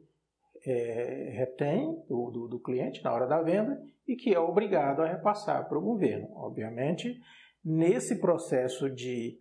é, 0.66 1.30
retém 1.32 2.04
do, 2.08 2.32
do, 2.32 2.48
do, 2.48 2.60
cliente 2.60 3.04
na 3.04 3.14
hora 3.14 3.28
da 3.28 3.42
venda 3.42 3.80
e 4.08 4.16
que 4.16 4.34
é 4.34 4.40
obrigado 4.40 5.02
a 5.02 5.08
repassar 5.08 5.70
para 5.70 5.78
o 5.78 5.82
governo. 5.82 6.28
Obviamente, 6.36 7.20
nesse 7.64 8.20
processo 8.20 8.90
de 8.90 9.40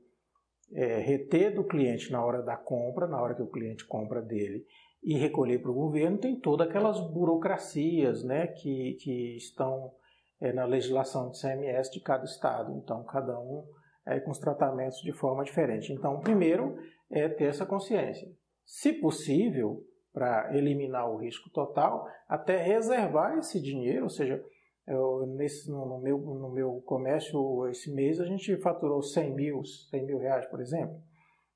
é, 0.73 0.99
reter 0.99 1.55
do 1.55 1.65
cliente 1.65 2.13
na 2.13 2.25
hora 2.25 2.43
da 2.43 2.57
compra, 2.57 3.07
na 3.07 3.21
hora 3.21 3.35
que 3.35 3.43
o 3.43 3.51
cliente 3.51 3.87
compra 3.87 4.21
dele, 4.21 4.67
e 5.05 5.19
recolher 5.19 5.61
para 5.61 5.71
o 5.71 5.75
governo, 5.75 6.17
tem 6.17 6.41
todas 6.41 6.67
aquelas 6.67 6.99
burocracias 6.99 8.25
né, 8.25 8.47
que, 8.47 8.95
que 8.95 9.37
estão 9.37 9.93
é, 10.41 10.51
na 10.51 10.65
legislação 10.65 11.31
de 11.31 11.39
CMS 11.39 11.91
de 11.91 12.01
cada 12.01 12.25
estado. 12.25 12.73
Então, 12.73 13.05
cada 13.05 13.39
um 13.39 13.67
é, 14.07 14.19
com 14.19 14.31
os 14.31 14.39
tratamentos 14.39 15.03
de 15.03 15.13
forma 15.13 15.45
diferente. 15.45 15.93
Então, 15.93 16.21
primeiro 16.21 16.79
é 17.11 17.29
ter 17.29 17.45
essa 17.45 17.67
consciência. 17.67 18.27
Se 18.65 18.95
possível, 18.95 19.85
para 20.11 20.57
eliminar 20.57 21.11
o 21.11 21.19
risco 21.19 21.51
total, 21.51 22.07
até 22.27 22.57
reservar 22.57 23.37
esse 23.37 23.61
dinheiro, 23.61 24.05
ou 24.05 24.11
seja, 24.11 24.43
eu, 24.87 25.27
nesse, 25.37 25.71
no, 25.71 26.01
meu, 26.01 26.17
no 26.17 26.51
meu 26.51 26.81
comércio 26.87 27.69
esse 27.69 27.93
mês 27.93 28.21
a 28.21 28.25
gente 28.25 28.57
faturou 28.63 29.03
100 29.03 29.35
mil, 29.35 29.63
100 29.91 30.07
mil 30.07 30.19
reais, 30.19 30.47
por 30.47 30.63
exemplo. 30.63 30.97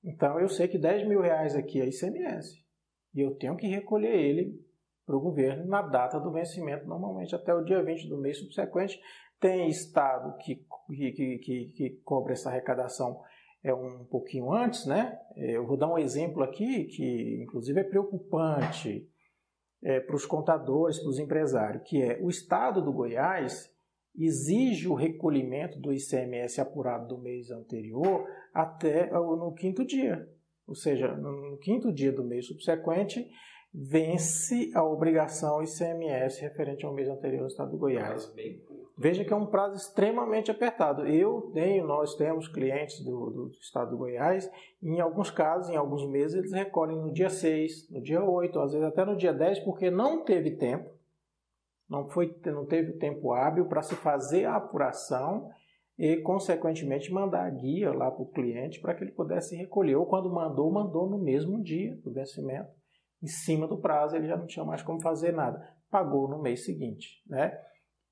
Então, 0.05 0.39
eu 0.39 0.51
sei 0.51 0.69
que 0.69 0.77
10 0.77 1.09
mil 1.09 1.23
reais 1.23 1.57
aqui 1.57 1.81
é 1.81 1.87
ICMS 1.87 2.68
e 3.15 3.21
eu 3.21 3.35
tenho 3.37 3.57
que 3.57 3.67
recolher 3.67 4.15
ele 4.15 4.61
para 5.07 5.17
o 5.17 5.21
governo 5.21 5.67
na 5.67 5.83
data 5.83 6.21
do 6.21 6.31
vencimento, 6.31 6.87
normalmente 6.87 7.35
até 7.35 7.55
o 7.55 7.65
dia 7.65 7.83
20 7.83 8.09
do 8.09 8.19
mês 8.19 8.39
subsequente. 8.39 9.01
Tem 9.41 9.69
estado 9.69 10.37
que, 10.39 10.57
que, 10.89 11.39
que, 11.39 11.73
que 11.75 11.91
cobra 12.05 12.33
essa 12.33 12.51
arrecadação 12.51 13.21
é 13.63 13.75
um 13.75 14.05
pouquinho 14.05 14.53
antes, 14.53 14.87
né? 14.87 15.19
Eu 15.37 15.67
vou 15.67 15.77
dar 15.77 15.89
um 15.89 15.99
exemplo 15.99 16.43
aqui 16.43 16.85
que, 16.85 17.43
inclusive, 17.43 17.81
é 17.81 17.85
preocupante 17.85 19.09
é, 19.83 20.01
para 20.01 20.15
os 20.15 20.27
contadores, 20.27 20.99
para 20.99 21.09
os 21.09 21.19
empresários, 21.19 21.83
que 21.85 22.01
é 22.03 22.19
o 22.21 22.29
estado 22.29 22.83
do 22.83 22.93
Goiás 22.93 23.73
exige 24.17 24.89
o 24.89 24.95
recolhimento 24.95 25.79
do 25.79 25.93
ICMS 25.93 26.61
apurado 26.61 27.07
do 27.07 27.19
mês 27.19 27.51
anterior 27.51 28.27
até 28.53 29.11
no 29.11 29.55
quinto 29.55 29.85
dia. 29.85 30.29
Ou 30.69 30.75
seja, 30.75 31.09
no 31.17 31.57
quinto 31.57 31.91
dia 31.91 32.13
do 32.13 32.23
mês 32.23 32.47
subsequente, 32.47 33.27
vence 33.73 34.71
a 34.75 34.85
obrigação 34.85 35.63
ICMS 35.63 36.43
referente 36.43 36.85
ao 36.85 36.93
mês 36.93 37.09
anterior 37.09 37.41
no 37.41 37.47
estado 37.49 37.71
do 37.71 37.79
Goiás. 37.79 38.31
Veja 38.97 39.25
que 39.25 39.33
é 39.33 39.37
um 39.37 39.47
prazo 39.47 39.77
extremamente 39.77 40.51
apertado. 40.51 41.07
Eu 41.07 41.51
tenho, 41.55 41.87
nós 41.87 42.17
temos 42.17 42.49
clientes 42.49 43.01
do, 43.03 43.31
do, 43.31 43.51
estado 43.61 43.93
do 43.93 43.97
Goiás, 43.97 44.51
em 44.83 45.01
alguns 45.01 45.31
casos, 45.31 45.71
em 45.71 45.77
alguns 45.77 46.07
meses, 46.11 46.37
eles 46.37 46.53
recolhem 46.53 46.99
no 46.99 47.13
dia 47.13 47.31
6, 47.31 47.91
no 47.91 48.03
dia 48.03 48.23
8, 48.23 48.59
às 48.59 48.73
vezes 48.73 48.87
até 48.87 49.05
no 49.05 49.17
dia 49.17 49.33
10, 49.33 49.61
porque 49.61 49.91
não 49.91 50.25
teve 50.25 50.51
tempo, 50.57 50.91
não, 51.89 52.09
foi, 52.09 52.37
não 52.47 52.67
teve 52.67 52.93
tempo 52.95 53.33
hábil 53.33 53.67
para 53.67 53.83
se 53.83 53.95
fazer 53.95 54.45
a 54.45 54.57
apuração 54.57 55.49
e, 55.99 56.19
consequentemente, 56.19 57.13
mandar 57.13 57.45
a 57.45 57.51
guia 57.51 57.93
lá 57.93 58.11
para 58.11 58.23
o 58.23 58.31
cliente 58.31 58.81
para 58.81 58.95
que 58.95 59.03
ele 59.03 59.11
pudesse 59.11 59.57
recolher. 59.57 59.97
Ou 59.97 60.07
quando 60.07 60.33
mandou, 60.33 60.71
mandou 60.71 61.11
no 61.11 61.19
mesmo 61.19 61.61
dia 61.61 61.97
do 62.05 62.13
vencimento, 62.13 62.71
em 63.21 63.27
cima 63.27 63.67
do 63.67 63.81
prazo, 63.81 64.15
ele 64.15 64.29
já 64.29 64.37
não 64.37 64.47
tinha 64.47 64.65
mais 64.65 64.81
como 64.81 65.03
fazer 65.03 65.33
nada. 65.33 65.61
Pagou 65.91 66.29
no 66.29 66.41
mês 66.41 66.65
seguinte. 66.65 67.21
Né? 67.27 67.53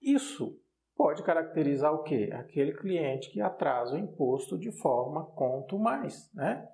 Isso 0.03 0.59
pode 0.96 1.22
caracterizar 1.22 1.94
o 1.94 2.03
quê? 2.03 2.31
Aquele 2.33 2.72
cliente 2.72 3.31
que 3.31 3.40
atrasa 3.40 3.94
o 3.94 3.99
imposto 3.99 4.59
de 4.59 4.72
forma 4.72 5.25
quanto 5.37 5.79
mais. 5.79 6.29
Né? 6.35 6.68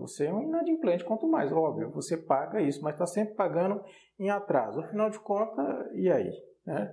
Você 0.00 0.26
é 0.26 0.34
um 0.34 0.42
inadimplente 0.42 1.04
quanto 1.04 1.28
mais, 1.28 1.52
óbvio, 1.52 1.92
você 1.92 2.16
paga 2.16 2.60
isso, 2.60 2.82
mas 2.82 2.94
está 2.94 3.06
sempre 3.06 3.34
pagando 3.34 3.80
em 4.18 4.30
atraso. 4.30 4.80
Afinal 4.80 5.10
de 5.10 5.20
contas, 5.20 5.64
e 5.94 6.10
aí? 6.10 6.32
Né? 6.66 6.92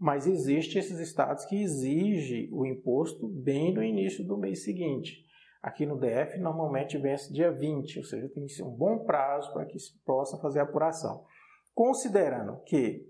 Mas 0.00 0.26
existem 0.26 0.80
esses 0.80 0.98
estados 0.98 1.44
que 1.44 1.62
exigem 1.62 2.48
o 2.52 2.64
imposto 2.64 3.28
bem 3.28 3.74
no 3.74 3.82
início 3.82 4.26
do 4.26 4.38
mês 4.38 4.64
seguinte. 4.64 5.26
Aqui 5.62 5.84
no 5.84 5.98
DF, 6.00 6.38
normalmente 6.38 6.96
vence 6.96 7.30
dia 7.30 7.52
20, 7.52 7.98
ou 7.98 8.04
seja, 8.04 8.30
tem 8.30 8.46
que 8.46 8.52
ser 8.52 8.62
um 8.62 8.74
bom 8.74 9.04
prazo 9.04 9.52
para 9.52 9.66
que 9.66 9.78
se 9.78 10.02
possa 10.04 10.38
fazer 10.38 10.60
a 10.60 10.62
apuração. 10.62 11.26
Considerando 11.74 12.62
que 12.62 13.06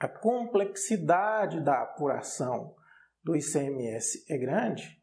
a 0.00 0.08
complexidade 0.08 1.60
da 1.60 1.82
apuração 1.82 2.74
do 3.22 3.36
ICMS 3.36 4.24
é 4.28 4.36
grande, 4.36 5.00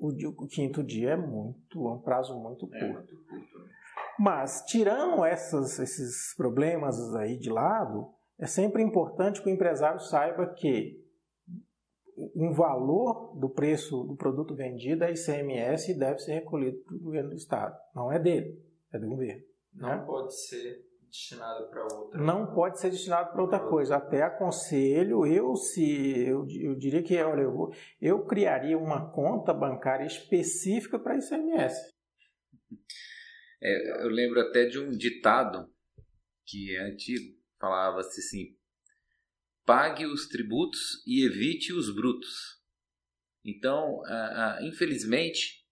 o, 0.00 0.08
o 0.42 0.48
quinto 0.48 0.82
dia 0.82 1.10
é 1.10 1.16
muito, 1.16 1.88
é 1.88 1.92
um 1.92 2.00
prazo 2.00 2.36
muito 2.40 2.66
é 2.74 2.80
curto. 2.80 2.84
É 2.84 2.92
muito 2.92 3.26
curto. 3.28 3.66
Mas, 4.18 4.64
tirando 4.66 5.24
essas, 5.24 5.78
esses 5.78 6.34
problemas 6.34 7.14
aí 7.16 7.38
de 7.38 7.50
lado, 7.50 8.15
é 8.38 8.46
sempre 8.46 8.82
importante 8.82 9.42
que 9.42 9.48
o 9.48 9.52
empresário 9.52 10.00
saiba 10.00 10.46
que 10.54 11.02
um 12.34 12.52
valor 12.52 13.38
do 13.38 13.48
preço 13.48 14.04
do 14.04 14.16
produto 14.16 14.54
vendido 14.54 15.04
é 15.04 15.12
ICMS 15.12 15.92
e 15.92 15.98
deve 15.98 16.18
ser 16.18 16.34
recolhido 16.34 16.78
pelo 16.78 17.00
governo 17.00 17.30
do 17.30 17.36
Estado. 17.36 17.76
Não 17.94 18.10
é 18.10 18.18
dele, 18.18 18.58
é 18.92 18.98
do 18.98 19.06
governo. 19.06 19.42
Não 19.74 19.88
né? 19.88 20.04
pode 20.06 20.34
ser 20.34 20.86
destinado 21.06 21.68
para 21.68 21.82
outra. 21.82 22.20
Não 22.20 22.54
pode 22.54 22.80
ser 22.80 22.90
destinado 22.90 23.32
para 23.32 23.42
outra 23.42 23.60
coisa. 23.60 23.96
Até 23.96 24.22
aconselho, 24.22 25.26
eu 25.26 25.54
se 25.56 26.26
eu, 26.26 26.46
eu 26.60 26.74
diria 26.74 27.02
que 27.02 27.16
olha, 27.22 27.42
eu, 27.42 27.52
vou, 27.52 27.72
eu 28.00 28.24
criaria 28.24 28.78
uma 28.78 29.10
conta 29.10 29.52
bancária 29.52 30.06
específica 30.06 30.98
para 30.98 31.16
ICMS. 31.16 31.94
É, 33.62 34.04
eu 34.04 34.08
lembro 34.08 34.40
até 34.40 34.66
de 34.66 34.78
um 34.78 34.90
ditado 34.90 35.70
que 36.44 36.76
é 36.76 36.82
antigo, 36.82 37.35
falava-se 37.58 38.20
assim: 38.20 38.56
pague 39.64 40.06
os 40.06 40.28
tributos 40.28 41.02
e 41.06 41.24
evite 41.24 41.72
os 41.72 41.94
brutos. 41.94 42.60
Então, 43.44 44.02
infelizmente, 44.62 45.64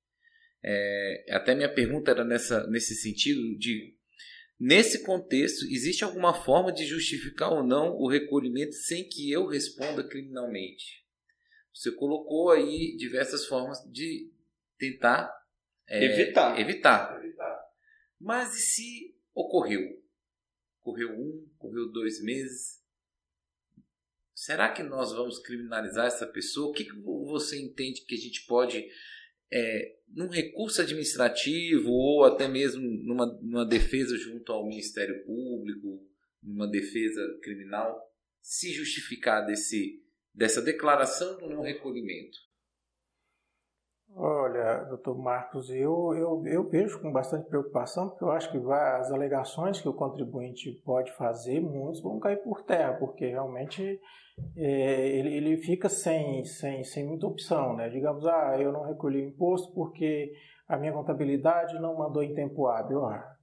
é, 0.63 1.27
até 1.31 1.55
minha 1.55 1.73
pergunta 1.73 2.11
era 2.11 2.25
nessa, 2.25 2.67
nesse 2.69 2.95
sentido 2.95 3.57
de 3.59 3.95
Nesse 4.59 5.03
contexto, 5.03 5.67
existe 5.67 6.05
alguma 6.05 6.33
forma 6.33 6.73
de 6.73 6.87
justificar 6.87 7.53
ou 7.53 7.65
não 7.65 7.97
o 7.97 8.09
recolhimento 8.09 8.73
sem 8.73 9.07
que 9.09 9.31
eu 9.31 9.47
responda 9.47 10.07
criminalmente? 10.07 11.05
Você 11.75 11.91
colocou 11.91 12.51
aí 12.51 12.97
diversas 12.97 13.47
formas 13.47 13.79
de 13.91 14.33
tentar 14.79 15.31
é, 15.89 16.05
evitar. 16.05 16.59
evitar. 16.59 17.19
evitar. 17.19 17.65
Mas 18.21 18.55
e 18.55 18.61
se 18.61 19.17
ocorreu? 19.35 20.04
Ocorreu 20.85 21.11
um, 21.11 21.49
ocorreu 21.57 21.91
dois 21.91 22.23
meses, 22.23 22.85
Será 24.45 24.71
que 24.71 24.83
nós 24.83 25.13
vamos 25.13 25.39
criminalizar 25.39 26.07
essa 26.07 26.27
pessoa? 26.27 26.69
O 26.69 26.73
que, 26.73 26.85
que 26.85 27.01
você 27.01 27.59
entende 27.59 28.05
que 28.05 28.15
a 28.15 28.19
gente 28.19 28.45
pode, 28.47 28.87
é, 29.51 29.97
num 30.09 30.29
recurso 30.29 30.83
administrativo 30.83 31.91
ou 31.91 32.25
até 32.25 32.47
mesmo 32.47 32.83
numa, 32.83 33.27
numa 33.41 33.65
defesa 33.65 34.19
junto 34.19 34.53
ao 34.53 34.67
Ministério 34.67 35.25
Público, 35.25 36.07
numa 36.43 36.69
defesa 36.69 37.23
criminal, 37.43 37.99
se 38.43 38.73
justificar 38.73 39.47
desse, 39.47 40.05
dessa 40.35 40.61
declaração 40.61 41.39
do 41.39 41.49
não 41.49 41.63
recolhimento? 41.63 42.37
Olha, 44.17 44.85
doutor 44.85 45.19
Marcos, 45.19 45.71
eu, 45.71 46.15
eu, 46.15 46.47
eu 46.47 46.69
vejo 46.69 47.01
com 47.01 47.11
bastante 47.11 47.49
preocupação, 47.49 48.09
porque 48.09 48.25
eu 48.25 48.31
acho 48.31 48.51
que 48.51 48.59
as 48.59 49.11
alegações 49.11 49.81
que 49.81 49.89
o 49.89 49.95
contribuinte 49.95 50.71
pode 50.85 51.11
fazer, 51.13 51.61
muitos 51.61 52.01
vão 52.01 52.21
cair 52.21 52.37
por 52.37 52.63
terra, 52.63 52.95
porque 52.95 53.27
realmente 53.27 54.01
é, 54.57 55.09
ele, 55.09 55.35
ele 55.35 55.57
fica 55.59 55.89
sem, 55.89 56.45
sem, 56.45 56.85
sem 56.85 57.07
muita 57.07 57.27
opção. 57.27 57.75
Né? 57.77 57.89
Digamos, 57.89 58.27
ah, 58.27 58.57
eu 58.59 58.73
não 58.73 58.83
recolhi 58.83 59.23
o 59.23 59.29
imposto 59.29 59.73
porque 59.75 60.33
a 60.69 60.77
minha 60.77 60.93
contabilidade 60.93 61.79
não 61.81 61.97
mandou 61.97 62.23
em 62.23 62.35
tempo 62.35 62.67
hábil. 62.67 63.05
Ah, 63.05 63.35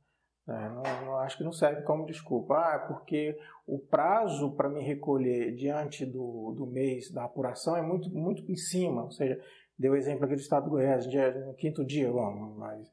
é, 0.48 0.70
não, 0.70 0.84
não, 1.06 1.18
acho 1.20 1.38
que 1.38 1.44
não 1.44 1.52
serve 1.52 1.84
como 1.84 2.06
desculpa. 2.06 2.56
Ah, 2.56 2.80
porque 2.88 3.38
o 3.68 3.80
prazo 3.80 4.56
para 4.56 4.70
me 4.70 4.82
recolher 4.82 5.54
diante 5.56 6.06
do, 6.06 6.54
do 6.58 6.66
mês 6.66 7.12
da 7.12 7.26
apuração 7.26 7.76
é 7.78 7.82
muito, 7.82 8.10
muito 8.10 8.50
em 8.52 8.56
cima, 8.56 9.04
ou 9.04 9.12
seja, 9.12 9.40
Deu 9.82 9.94
o 9.94 9.96
exemplo 9.96 10.26
aqui 10.26 10.36
do 10.36 10.42
estado 10.42 10.66
do 10.66 10.70
Goiás, 10.70 11.10
dia, 11.10 11.32
no 11.46 11.56
quinto 11.56 11.84
dia, 11.84 12.12
vamos, 12.12 12.56
mas 12.56 12.88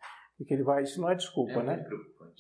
que 0.47 0.55
ele 0.55 0.63
vai, 0.63 0.85
isso 0.85 1.01
não 1.01 1.11
é 1.11 1.15
desculpa, 1.15 1.61
é 1.61 1.63
né? 1.63 1.87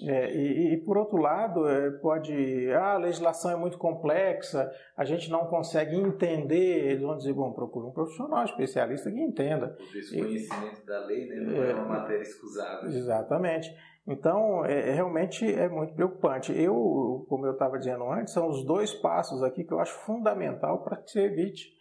É, 0.02 0.32
e, 0.32 0.74
e, 0.74 0.76
por 0.78 0.96
outro 0.96 1.18
lado, 1.18 1.68
é, 1.68 1.90
pode, 1.90 2.70
ah, 2.70 2.92
a 2.92 2.98
legislação 2.98 3.50
é 3.50 3.56
muito 3.56 3.76
complexa, 3.76 4.70
a 4.96 5.04
gente 5.04 5.28
não 5.28 5.46
consegue 5.46 5.96
entender, 5.96 6.92
eles 6.92 7.02
vão 7.02 7.16
dizer, 7.16 7.32
bom, 7.32 7.52
procura 7.52 7.86
um 7.86 7.90
profissional 7.90 8.44
especialista 8.44 9.10
que 9.10 9.20
entenda. 9.20 9.76
O 9.78 9.92
desconhecimento 9.92 10.82
e, 10.82 10.86
da 10.86 11.04
lei 11.04 11.26
né, 11.26 11.36
não 11.40 11.62
é, 11.62 11.70
é 11.72 11.74
uma 11.74 12.00
matéria 12.00 12.22
escusável. 12.22 12.88
Exatamente. 12.88 13.74
Então, 14.06 14.64
é, 14.64 14.90
é, 14.90 14.94
realmente 14.94 15.44
é 15.52 15.68
muito 15.68 15.94
preocupante. 15.94 16.56
Eu, 16.56 17.26
como 17.28 17.44
eu 17.44 17.52
estava 17.52 17.76
dizendo 17.76 18.08
antes, 18.08 18.32
são 18.32 18.48
os 18.48 18.64
dois 18.64 18.94
passos 18.94 19.42
aqui 19.42 19.64
que 19.64 19.72
eu 19.72 19.80
acho 19.80 19.92
fundamental 20.06 20.84
para 20.84 20.96
que 20.96 21.10
se 21.10 21.18
evite 21.18 21.76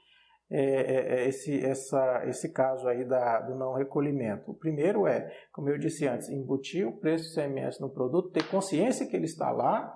é, 0.50 0.62
é, 0.62 1.20
é, 1.20 1.28
esse, 1.28 1.60
essa, 1.66 2.24
esse 2.26 2.54
caso 2.54 2.88
aí 2.88 3.04
da, 3.04 3.42
do 3.42 3.56
não 3.56 3.74
recolhimento? 3.74 4.52
O 4.52 4.58
primeiro 4.58 5.06
é, 5.06 5.30
como 5.52 5.70
eu 5.70 5.78
disse 5.78 6.08
antes, 6.08 6.30
embutir 6.30 6.88
o 6.88 6.98
preço 6.98 7.30
do 7.30 7.36
CMS 7.36 7.80
no 7.82 7.90
produto, 7.90 8.32
ter 8.32 8.50
consciência 8.50 9.06
que 9.06 9.16
ele 9.16 9.26
está 9.26 9.52
lá, 9.52 9.94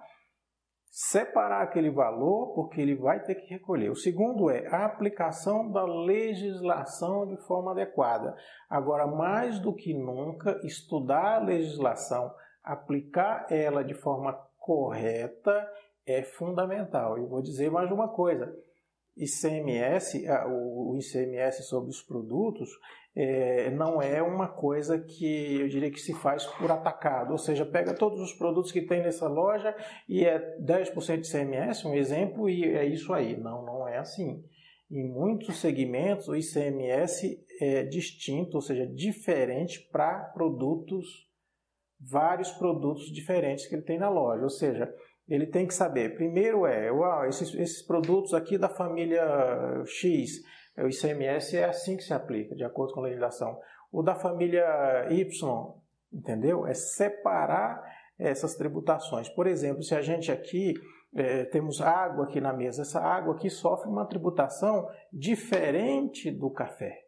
separar 0.92 1.62
aquele 1.64 1.90
valor, 1.90 2.54
porque 2.54 2.82
ele 2.82 2.96
vai 2.96 3.24
ter 3.24 3.36
que 3.36 3.54
recolher. 3.54 3.90
O 3.90 3.96
segundo 3.96 4.50
é 4.50 4.68
a 4.68 4.86
aplicação 4.86 5.72
da 5.72 5.86
legislação 5.86 7.26
de 7.26 7.38
forma 7.48 7.72
adequada. 7.72 8.36
Agora, 8.70 9.08
mais 9.08 9.58
do 9.58 9.74
que 9.74 9.94
nunca, 9.94 10.60
estudar 10.66 11.38
a 11.38 11.46
legislação, 11.46 12.30
aplicar 12.62 13.48
ela 13.50 13.86
de 13.86 13.94
forma 13.94 14.34
correta 14.60 15.66
é 16.06 16.24
fundamental. 16.24 17.18
E 17.18 17.26
vou 17.26 17.42
dizer 17.42 17.72
mais 17.72 17.90
uma 17.90 18.10
coisa 18.10 18.54
ICMS, 19.17 20.26
o 20.47 20.97
ICMS 20.97 21.63
sobre 21.63 21.89
os 21.89 22.02
produtos, 22.02 22.69
é, 23.13 23.69
não 23.71 24.02
é 24.02 24.21
uma 24.21 24.47
coisa 24.47 24.97
que 24.97 25.60
eu 25.60 25.67
diria 25.67 25.91
que 25.91 26.00
se 26.00 26.13
faz 26.13 26.45
por 26.45 26.71
atacado, 26.71 27.32
ou 27.32 27.38
seja, 27.38 27.65
pega 27.65 27.93
todos 27.93 28.21
os 28.21 28.34
produtos 28.34 28.71
que 28.71 28.82
tem 28.82 29.02
nessa 29.02 29.28
loja 29.28 29.76
e 30.08 30.24
é 30.24 30.58
10% 30.60 31.19
de 31.19 31.28
ICMS, 31.28 31.86
um 31.86 31.93
exemplo, 31.93 32.50
e 32.50 32.63
é 32.63 32.86
isso 32.86 33.13
aí. 33.13 33.36
Não, 33.36 33.65
não 33.65 33.88
é 33.88 33.97
assim. 33.97 34.43
Em 34.89 35.08
muitos 35.08 35.60
segmentos, 35.60 36.28
o 36.28 36.36
ICMS 36.36 37.45
é 37.62 37.84
distinto, 37.84 38.56
ou 38.56 38.62
seja, 38.62 38.86
diferente 38.88 39.80
para 39.91 40.26
produtos, 40.34 41.30
vários 42.00 42.52
produtos 42.52 43.12
diferentes 43.12 43.67
que 43.67 43.76
ele 43.76 43.84
tem 43.84 43.97
na 43.97 44.10
loja. 44.10 44.43
Ou 44.43 44.50
seja, 44.50 44.93
ele 45.34 45.48
tem 45.48 45.65
que 45.65 45.74
saber, 45.74 46.15
primeiro 46.15 46.65
é, 46.65 46.91
uau, 46.91 47.26
esses, 47.26 47.54
esses 47.56 47.82
produtos 47.82 48.34
aqui 48.34 48.58
da 48.58 48.67
família 48.67 49.24
X, 49.86 50.41
o 50.78 50.88
ICMS 50.88 51.56
é 51.56 51.65
assim 51.65 51.96
que 51.96 52.04
se 52.04 52.13
aplica, 52.13 52.56
de 52.56 52.63
acordo 52.63 52.94
com 52.94 53.00
a 53.00 53.04
legislação. 53.04 53.58
O 53.91 54.02
da 54.02 54.15
família 54.15 55.08
Y, 55.10 55.74
entendeu? 56.12 56.67
É 56.67 56.74
separar 56.74 57.82
essas 58.20 58.56
tributações. 58.56 59.30
Por 59.30 59.48
exemplo, 59.48 59.84
se 59.84 59.96
a 59.96 60.02
gente 60.02 60.32
aqui 60.32 60.74
é, 61.15 61.46
temos 61.46 61.82
água 61.82 62.26
aqui 62.26 62.39
na 62.39 62.54
mesa, 62.54 62.82
essa 62.82 63.02
água 63.02 63.36
aqui 63.36 63.50
sofre 63.50 63.89
uma 63.89 64.06
tributação 64.06 64.88
diferente 65.12 66.30
do 66.30 66.50
café, 66.50 67.06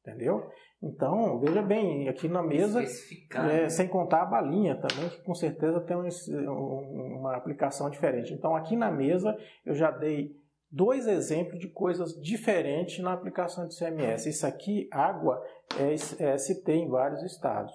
entendeu? 0.00 0.50
Então, 0.82 1.40
veja 1.40 1.62
bem, 1.62 2.08
aqui 2.08 2.28
na 2.28 2.42
mesa, 2.42 2.82
é, 2.82 3.68
sem 3.70 3.88
contar 3.88 4.22
a 4.22 4.26
balinha 4.26 4.76
também, 4.76 5.08
que 5.08 5.22
com 5.22 5.34
certeza 5.34 5.80
tem 5.80 5.96
um, 5.96 7.18
uma 7.18 7.36
aplicação 7.36 7.88
diferente. 7.88 8.34
Então, 8.34 8.54
aqui 8.54 8.76
na 8.76 8.90
mesa, 8.90 9.36
eu 9.64 9.74
já 9.74 9.90
dei 9.90 10.36
dois 10.70 11.06
exemplos 11.06 11.58
de 11.58 11.68
coisas 11.68 12.20
diferentes 12.20 12.98
na 12.98 13.12
aplicação 13.12 13.66
de 13.66 13.78
CMS. 13.78 14.26
Isso 14.26 14.46
aqui, 14.46 14.88
água, 14.90 15.42
é, 15.78 15.94
é 16.22 16.36
ST 16.36 16.70
em 16.70 16.88
vários 16.88 17.22
estados. 17.22 17.72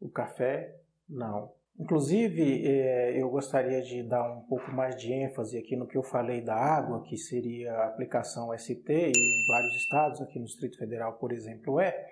O 0.00 0.08
café, 0.08 0.76
não. 1.08 1.50
Inclusive, 1.78 2.66
é, 2.66 3.20
eu 3.20 3.28
gostaria 3.28 3.82
de 3.82 4.02
dar 4.02 4.30
um 4.30 4.42
pouco 4.42 4.70
mais 4.70 4.96
de 4.96 5.12
ênfase 5.12 5.58
aqui 5.58 5.76
no 5.76 5.86
que 5.86 5.96
eu 5.96 6.02
falei 6.02 6.40
da 6.40 6.54
água, 6.54 7.02
que 7.02 7.16
seria 7.18 7.72
a 7.72 7.86
aplicação 7.86 8.56
ST, 8.56 8.72
em 8.88 9.46
vários 9.48 9.74
estados, 9.76 10.22
aqui 10.22 10.38
no 10.38 10.46
Distrito 10.46 10.78
Federal, 10.78 11.14
por 11.14 11.32
exemplo, 11.32 11.78
é. 11.80 12.06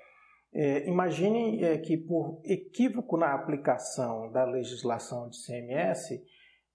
É 0.54 0.88
imagine 0.88 1.62
é, 1.64 1.78
que, 1.78 1.96
por 1.96 2.40
equívoco 2.44 3.16
na 3.16 3.34
aplicação 3.34 4.30
da 4.30 4.44
legislação 4.44 5.28
de 5.28 5.36
CMS, 5.44 6.22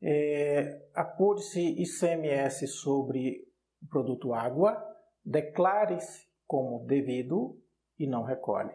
é, 0.01 0.81
apure-se 0.93 1.61
ICMS 1.81 2.67
sobre 2.67 3.47
o 3.81 3.87
produto 3.87 4.33
água, 4.33 4.77
declare-se 5.23 6.27
como 6.45 6.85
devido 6.85 7.57
e 7.97 8.05
não 8.05 8.23
recolhe. 8.23 8.73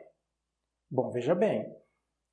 Bom, 0.91 1.11
veja 1.11 1.35
bem, 1.35 1.67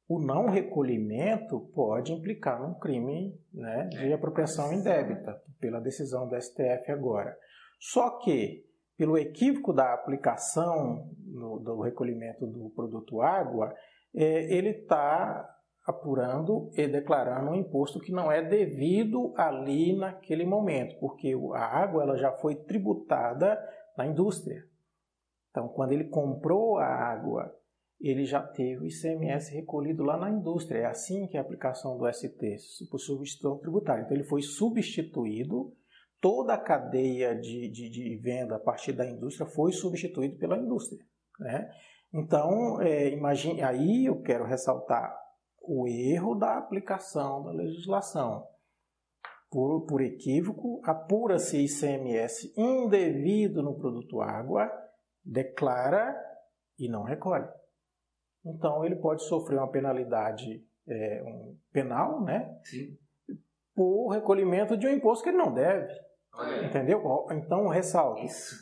o 0.07 0.19
não 0.19 0.47
recolhimento 0.47 1.60
pode 1.73 2.12
implicar 2.12 2.62
num 2.62 2.73
crime 2.73 3.38
né, 3.53 3.88
de 3.88 4.13
apropriação 4.13 4.73
indébita, 4.73 5.41
pela 5.60 5.79
decisão 5.79 6.27
do 6.27 6.39
STF 6.39 6.91
agora. 6.91 7.38
Só 7.79 8.19
que, 8.19 8.65
pelo 9.02 9.18
equívoco 9.18 9.74
da 9.74 9.96
aplicação 9.96 11.10
no, 11.26 11.58
do 11.58 11.82
recolhimento 11.82 12.46
do 12.46 12.70
produto 12.70 13.20
água, 13.20 13.74
é, 14.14 14.56
ele 14.56 14.70
está 14.70 15.58
apurando 15.88 16.70
e 16.78 16.88
declarando 16.88 17.50
um 17.50 17.56
imposto 17.56 18.00
que 18.00 18.12
não 18.12 18.32
é 18.32 18.44
devido 18.44 19.34
ali 19.36 19.98
naquele 19.98 20.46
momento, 20.46 21.00
porque 21.00 21.34
a 21.56 21.66
água 21.66 22.04
ela 22.04 22.16
já 22.16 22.32
foi 22.34 22.54
tributada 22.54 23.60
na 23.98 24.06
indústria. 24.06 24.64
Então, 25.50 25.68
quando 25.70 25.94
ele 25.94 26.04
comprou 26.04 26.78
a 26.78 26.86
água 26.86 27.52
ele 28.00 28.26
já 28.26 28.42
teve 28.42 28.84
o 28.84 28.88
ICMS 28.88 29.52
recolhido 29.52 30.04
lá 30.04 30.18
na 30.18 30.30
indústria. 30.30 30.80
É 30.80 30.86
assim 30.86 31.28
que 31.28 31.38
é 31.38 31.40
a 31.40 31.44
aplicação 31.44 31.98
do 31.98 32.12
ST, 32.12 32.30
por 32.90 33.00
substituição 33.00 33.58
tributária. 33.58 34.02
Então, 34.02 34.16
ele 34.16 34.24
foi 34.24 34.42
substituído, 34.42 35.72
toda 36.21 36.53
a 36.53 36.57
cadeia 36.57 37.36
de, 37.36 37.67
de, 37.69 37.89
de 37.89 38.15
venda 38.17 38.55
a 38.55 38.60
partir 38.60 38.93
da 38.93 39.05
indústria 39.05 39.49
foi 39.49 39.73
substituído 39.73 40.38
pela 40.38 40.57
indústria. 40.57 41.03
Né? 41.39 41.69
Então, 42.13 42.81
é, 42.81 43.10
imagine, 43.10 43.62
aí 43.62 44.05
eu 44.05 44.21
quero 44.21 44.45
ressaltar 44.45 45.13
o 45.62 45.88
erro 45.88 46.36
da 46.36 46.57
aplicação 46.57 47.43
da 47.43 47.51
legislação. 47.51 48.47
Por, 49.49 49.86
por 49.86 50.01
equívoco, 50.01 50.81
apura-se 50.86 51.65
ICMS 51.65 52.53
indevido 52.55 53.62
no 53.62 53.75
produto 53.75 54.21
água, 54.21 54.71
declara 55.25 56.15
e 56.79 56.88
não 56.88 57.03
recolhe 57.03 57.49
então 58.45 58.84
ele 58.84 58.95
pode 58.95 59.23
sofrer 59.23 59.57
uma 59.57 59.69
penalidade 59.69 60.65
é, 60.88 61.23
um 61.23 61.57
penal, 61.71 62.23
né? 62.23 62.60
Sim. 62.63 62.97
Por 63.73 64.10
recolhimento 64.10 64.75
de 64.75 64.88
um 64.88 64.91
imposto 64.91 65.23
que 65.23 65.29
ele 65.29 65.38
não 65.38 65.53
deve. 65.53 65.93
Olha. 66.34 66.65
Entendeu? 66.65 67.28
Então, 67.32 67.67
ressalto. 67.67 68.24
Isso. 68.24 68.56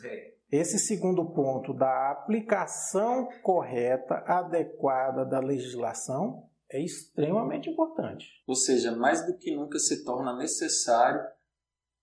Esse 0.50 0.78
segundo 0.78 1.24
ponto 1.32 1.72
da 1.72 2.10
aplicação 2.10 3.28
correta, 3.42 4.16
adequada 4.26 5.24
da 5.24 5.38
legislação 5.38 6.48
é 6.68 6.80
extremamente 6.80 7.70
importante. 7.70 8.26
Ou 8.46 8.54
seja, 8.54 8.94
mais 8.96 9.24
do 9.26 9.36
que 9.36 9.54
nunca 9.54 9.78
se 9.78 10.04
torna 10.04 10.36
necessário 10.36 11.20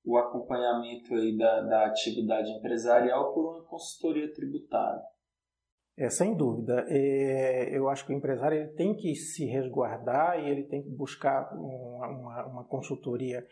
o 0.05 0.17
acompanhamento 0.17 1.13
aí 1.13 1.37
da, 1.37 1.61
da 1.61 1.85
atividade 1.87 2.49
empresarial 2.51 3.33
por 3.33 3.55
uma 3.55 3.63
consultoria 3.65 4.33
tributária. 4.33 5.01
É, 5.97 6.09
sem 6.09 6.33
dúvida. 6.33 6.85
É, 6.87 7.75
eu 7.75 7.89
acho 7.89 8.05
que 8.05 8.13
o 8.13 8.15
empresário 8.15 8.57
ele 8.57 8.71
tem 8.73 8.95
que 8.95 9.15
se 9.15 9.45
resguardar 9.45 10.39
e 10.39 10.49
ele 10.49 10.63
tem 10.63 10.83
que 10.83 10.89
buscar 10.89 11.51
uma, 11.53 12.07
uma, 12.07 12.45
uma 12.45 12.63
consultoria 12.63 13.45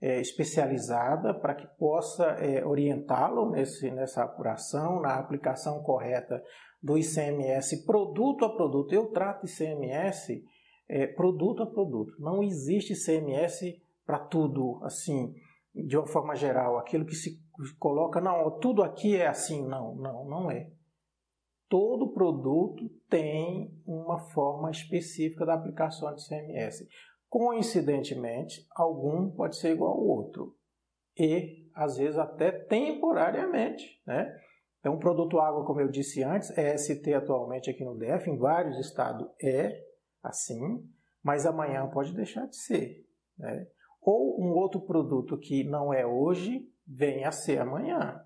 é, 0.00 0.20
especializada 0.20 1.34
para 1.34 1.54
que 1.54 1.66
possa 1.78 2.24
é, 2.38 2.64
orientá-lo 2.64 3.50
nessa 3.50 4.24
apuração, 4.24 5.00
na 5.00 5.16
aplicação 5.16 5.82
correta 5.82 6.42
do 6.82 6.96
ICMS 6.96 7.84
produto 7.84 8.44
a 8.44 8.54
produto. 8.54 8.92
Eu 8.92 9.06
trato 9.08 9.46
ICMS 9.46 10.42
é, 10.88 11.06
produto 11.06 11.62
a 11.62 11.66
produto. 11.66 12.14
Não 12.18 12.42
existe 12.42 12.94
ICMS 12.94 13.80
para 14.06 14.18
tudo, 14.18 14.80
assim, 14.82 15.34
de 15.74 15.96
uma 15.96 16.06
forma 16.06 16.34
geral. 16.34 16.78
Aquilo 16.78 17.04
que 17.04 17.14
se 17.14 17.38
coloca, 17.78 18.20
não, 18.20 18.58
tudo 18.58 18.82
aqui 18.82 19.16
é 19.16 19.26
assim. 19.26 19.66
Não, 19.66 19.94
não, 19.94 20.24
não 20.24 20.50
é 20.50 20.70
todo 21.70 22.12
produto 22.12 22.90
tem 23.08 23.72
uma 23.86 24.18
forma 24.18 24.70
específica 24.72 25.46
da 25.46 25.54
aplicação 25.54 26.12
de 26.14 26.26
CMS. 26.26 26.84
Coincidentemente, 27.30 28.66
algum 28.74 29.30
pode 29.30 29.56
ser 29.56 29.70
igual 29.70 29.92
ao 29.92 30.04
outro. 30.04 30.56
E, 31.16 31.70
às 31.72 31.96
vezes, 31.96 32.18
até 32.18 32.50
temporariamente. 32.50 34.02
Né? 34.04 34.36
Então, 34.80 34.94
o 34.94 34.98
produto 34.98 35.38
água, 35.38 35.64
como 35.64 35.80
eu 35.80 35.88
disse 35.88 36.24
antes, 36.24 36.50
é 36.58 36.76
ST 36.76 37.14
atualmente 37.14 37.70
aqui 37.70 37.84
no 37.84 37.96
DF, 37.96 38.28
em 38.28 38.36
vários 38.36 38.76
estados 38.80 39.28
é 39.40 39.80
assim, 40.20 40.84
mas 41.22 41.46
amanhã 41.46 41.88
pode 41.88 42.12
deixar 42.14 42.46
de 42.46 42.56
ser. 42.56 43.06
Né? 43.38 43.64
Ou 44.02 44.42
um 44.42 44.52
outro 44.52 44.80
produto 44.80 45.38
que 45.38 45.62
não 45.62 45.94
é 45.94 46.04
hoje, 46.04 46.68
vem 46.84 47.24
a 47.24 47.30
ser 47.30 47.60
amanhã. 47.60 48.20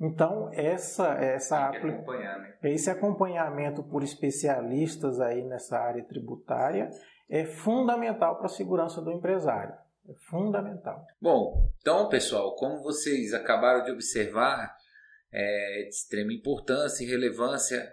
Então, 0.00 0.50
essa, 0.52 1.14
essa 1.14 1.70
né? 1.70 2.58
esse 2.64 2.88
acompanhamento 2.88 3.82
por 3.82 4.02
especialistas 4.02 5.20
aí 5.20 5.42
nessa 5.42 5.78
área 5.78 6.04
tributária 6.04 6.90
é 7.28 7.44
fundamental 7.44 8.36
para 8.36 8.46
a 8.46 8.50
segurança 8.50 9.00
do 9.00 9.12
empresário. 9.12 9.74
É 10.08 10.14
fundamental. 10.28 11.04
Bom, 11.20 11.72
então, 11.80 12.08
pessoal, 12.08 12.54
como 12.54 12.82
vocês 12.82 13.34
acabaram 13.34 13.84
de 13.84 13.90
observar, 13.90 14.76
é 15.32 15.82
de 15.82 15.88
extrema 15.88 16.32
importância 16.32 17.04
e 17.04 17.08
relevância 17.08 17.92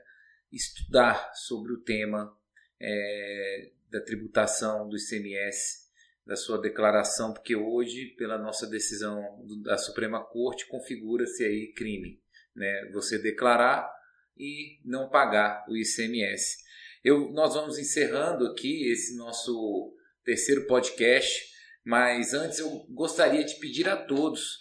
estudar 0.51 1.31
sobre 1.33 1.73
o 1.73 1.81
tema 1.81 2.31
é, 2.79 3.71
da 3.89 4.01
tributação 4.01 4.87
do 4.87 4.95
ICMS 4.95 5.83
da 6.25 6.35
sua 6.35 6.59
declaração, 6.61 7.33
porque 7.33 7.55
hoje, 7.55 8.15
pela 8.17 8.37
nossa 8.37 8.65
decisão 8.67 9.21
da 9.61 9.77
Suprema 9.77 10.23
Corte, 10.23 10.67
configura-se 10.67 11.43
aí 11.43 11.73
crime, 11.73 12.21
né? 12.55 12.89
Você 12.93 13.17
declarar 13.17 13.91
e 14.37 14.79
não 14.85 15.09
pagar 15.09 15.65
o 15.67 15.75
ICMS. 15.75 16.63
Eu, 17.03 17.31
nós 17.31 17.53
vamos 17.53 17.77
encerrando 17.77 18.47
aqui 18.47 18.91
esse 18.91 19.15
nosso 19.17 19.93
terceiro 20.23 20.65
podcast, 20.67 21.43
mas 21.85 22.33
antes 22.33 22.59
eu 22.59 22.69
gostaria 22.89 23.43
de 23.43 23.55
pedir 23.55 23.89
a 23.89 23.97
todos 23.97 24.57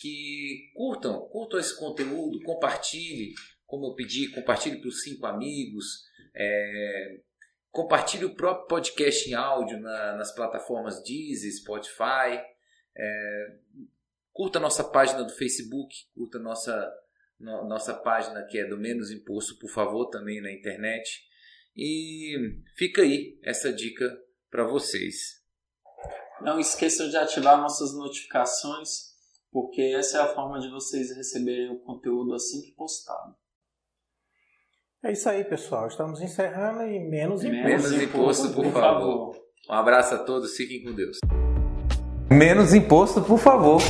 que 0.00 0.70
curtam, 0.74 1.20
curtam 1.28 1.58
esse 1.58 1.78
conteúdo, 1.78 2.42
compartilhe, 2.42 3.32
como 3.66 3.86
eu 3.86 3.94
pedi, 3.94 4.28
compartilhe 4.30 4.80
para 4.80 4.88
os 4.88 5.02
cinco 5.02 5.24
amigos, 5.26 6.02
é, 6.34 7.20
Compartilhe 7.74 8.24
o 8.24 8.36
próprio 8.36 8.68
podcast 8.68 9.28
em 9.28 9.34
áudio 9.34 9.80
na, 9.80 10.14
nas 10.14 10.32
plataformas 10.32 11.02
Deezer, 11.02 11.52
Spotify. 11.52 12.40
É, 12.96 13.56
curta 14.32 14.60
nossa 14.60 14.84
página 14.84 15.24
do 15.24 15.32
Facebook, 15.32 15.92
curta 16.14 16.38
nossa, 16.38 16.88
no, 17.36 17.66
nossa 17.66 17.92
página 17.92 18.44
que 18.44 18.58
é 18.58 18.64
do 18.64 18.78
Menos 18.78 19.10
Imposto, 19.10 19.58
por 19.58 19.68
favor, 19.68 20.08
também 20.08 20.40
na 20.40 20.52
internet. 20.52 21.24
E 21.76 22.62
fica 22.76 23.02
aí 23.02 23.38
essa 23.42 23.72
dica 23.72 24.04
para 24.50 24.64
vocês. 24.64 25.42
Não 26.40 26.58
esqueçam 26.60 27.08
de 27.08 27.16
ativar 27.16 27.60
nossas 27.60 27.94
notificações, 27.94 29.14
porque 29.50 29.80
essa 29.96 30.18
é 30.18 30.20
a 30.20 30.34
forma 30.34 30.60
de 30.60 30.70
vocês 30.70 31.16
receberem 31.16 31.70
o 31.70 31.80
conteúdo 31.80 32.34
assim 32.34 32.62
que 32.62 32.72
postado. 32.72 33.34
É 35.02 35.12
isso 35.12 35.28
aí, 35.28 35.44
pessoal. 35.44 35.86
Estamos 35.86 36.20
encerrando 36.20 36.82
e 36.82 36.98
menos 36.98 37.44
imposto. 37.44 37.68
Menos 37.68 37.92
imposto, 37.92 38.48
por, 38.54 38.64
por 38.64 38.72
favor. 38.72 39.34
favor. 39.34 39.44
Um 39.68 39.72
abraço 39.74 40.14
a 40.14 40.18
todos, 40.18 40.56
fiquem 40.56 40.82
com 40.82 40.92
Deus. 40.92 41.18
Menos 42.30 42.72
imposto, 42.72 43.22
por 43.22 43.38
favor. 43.38 43.80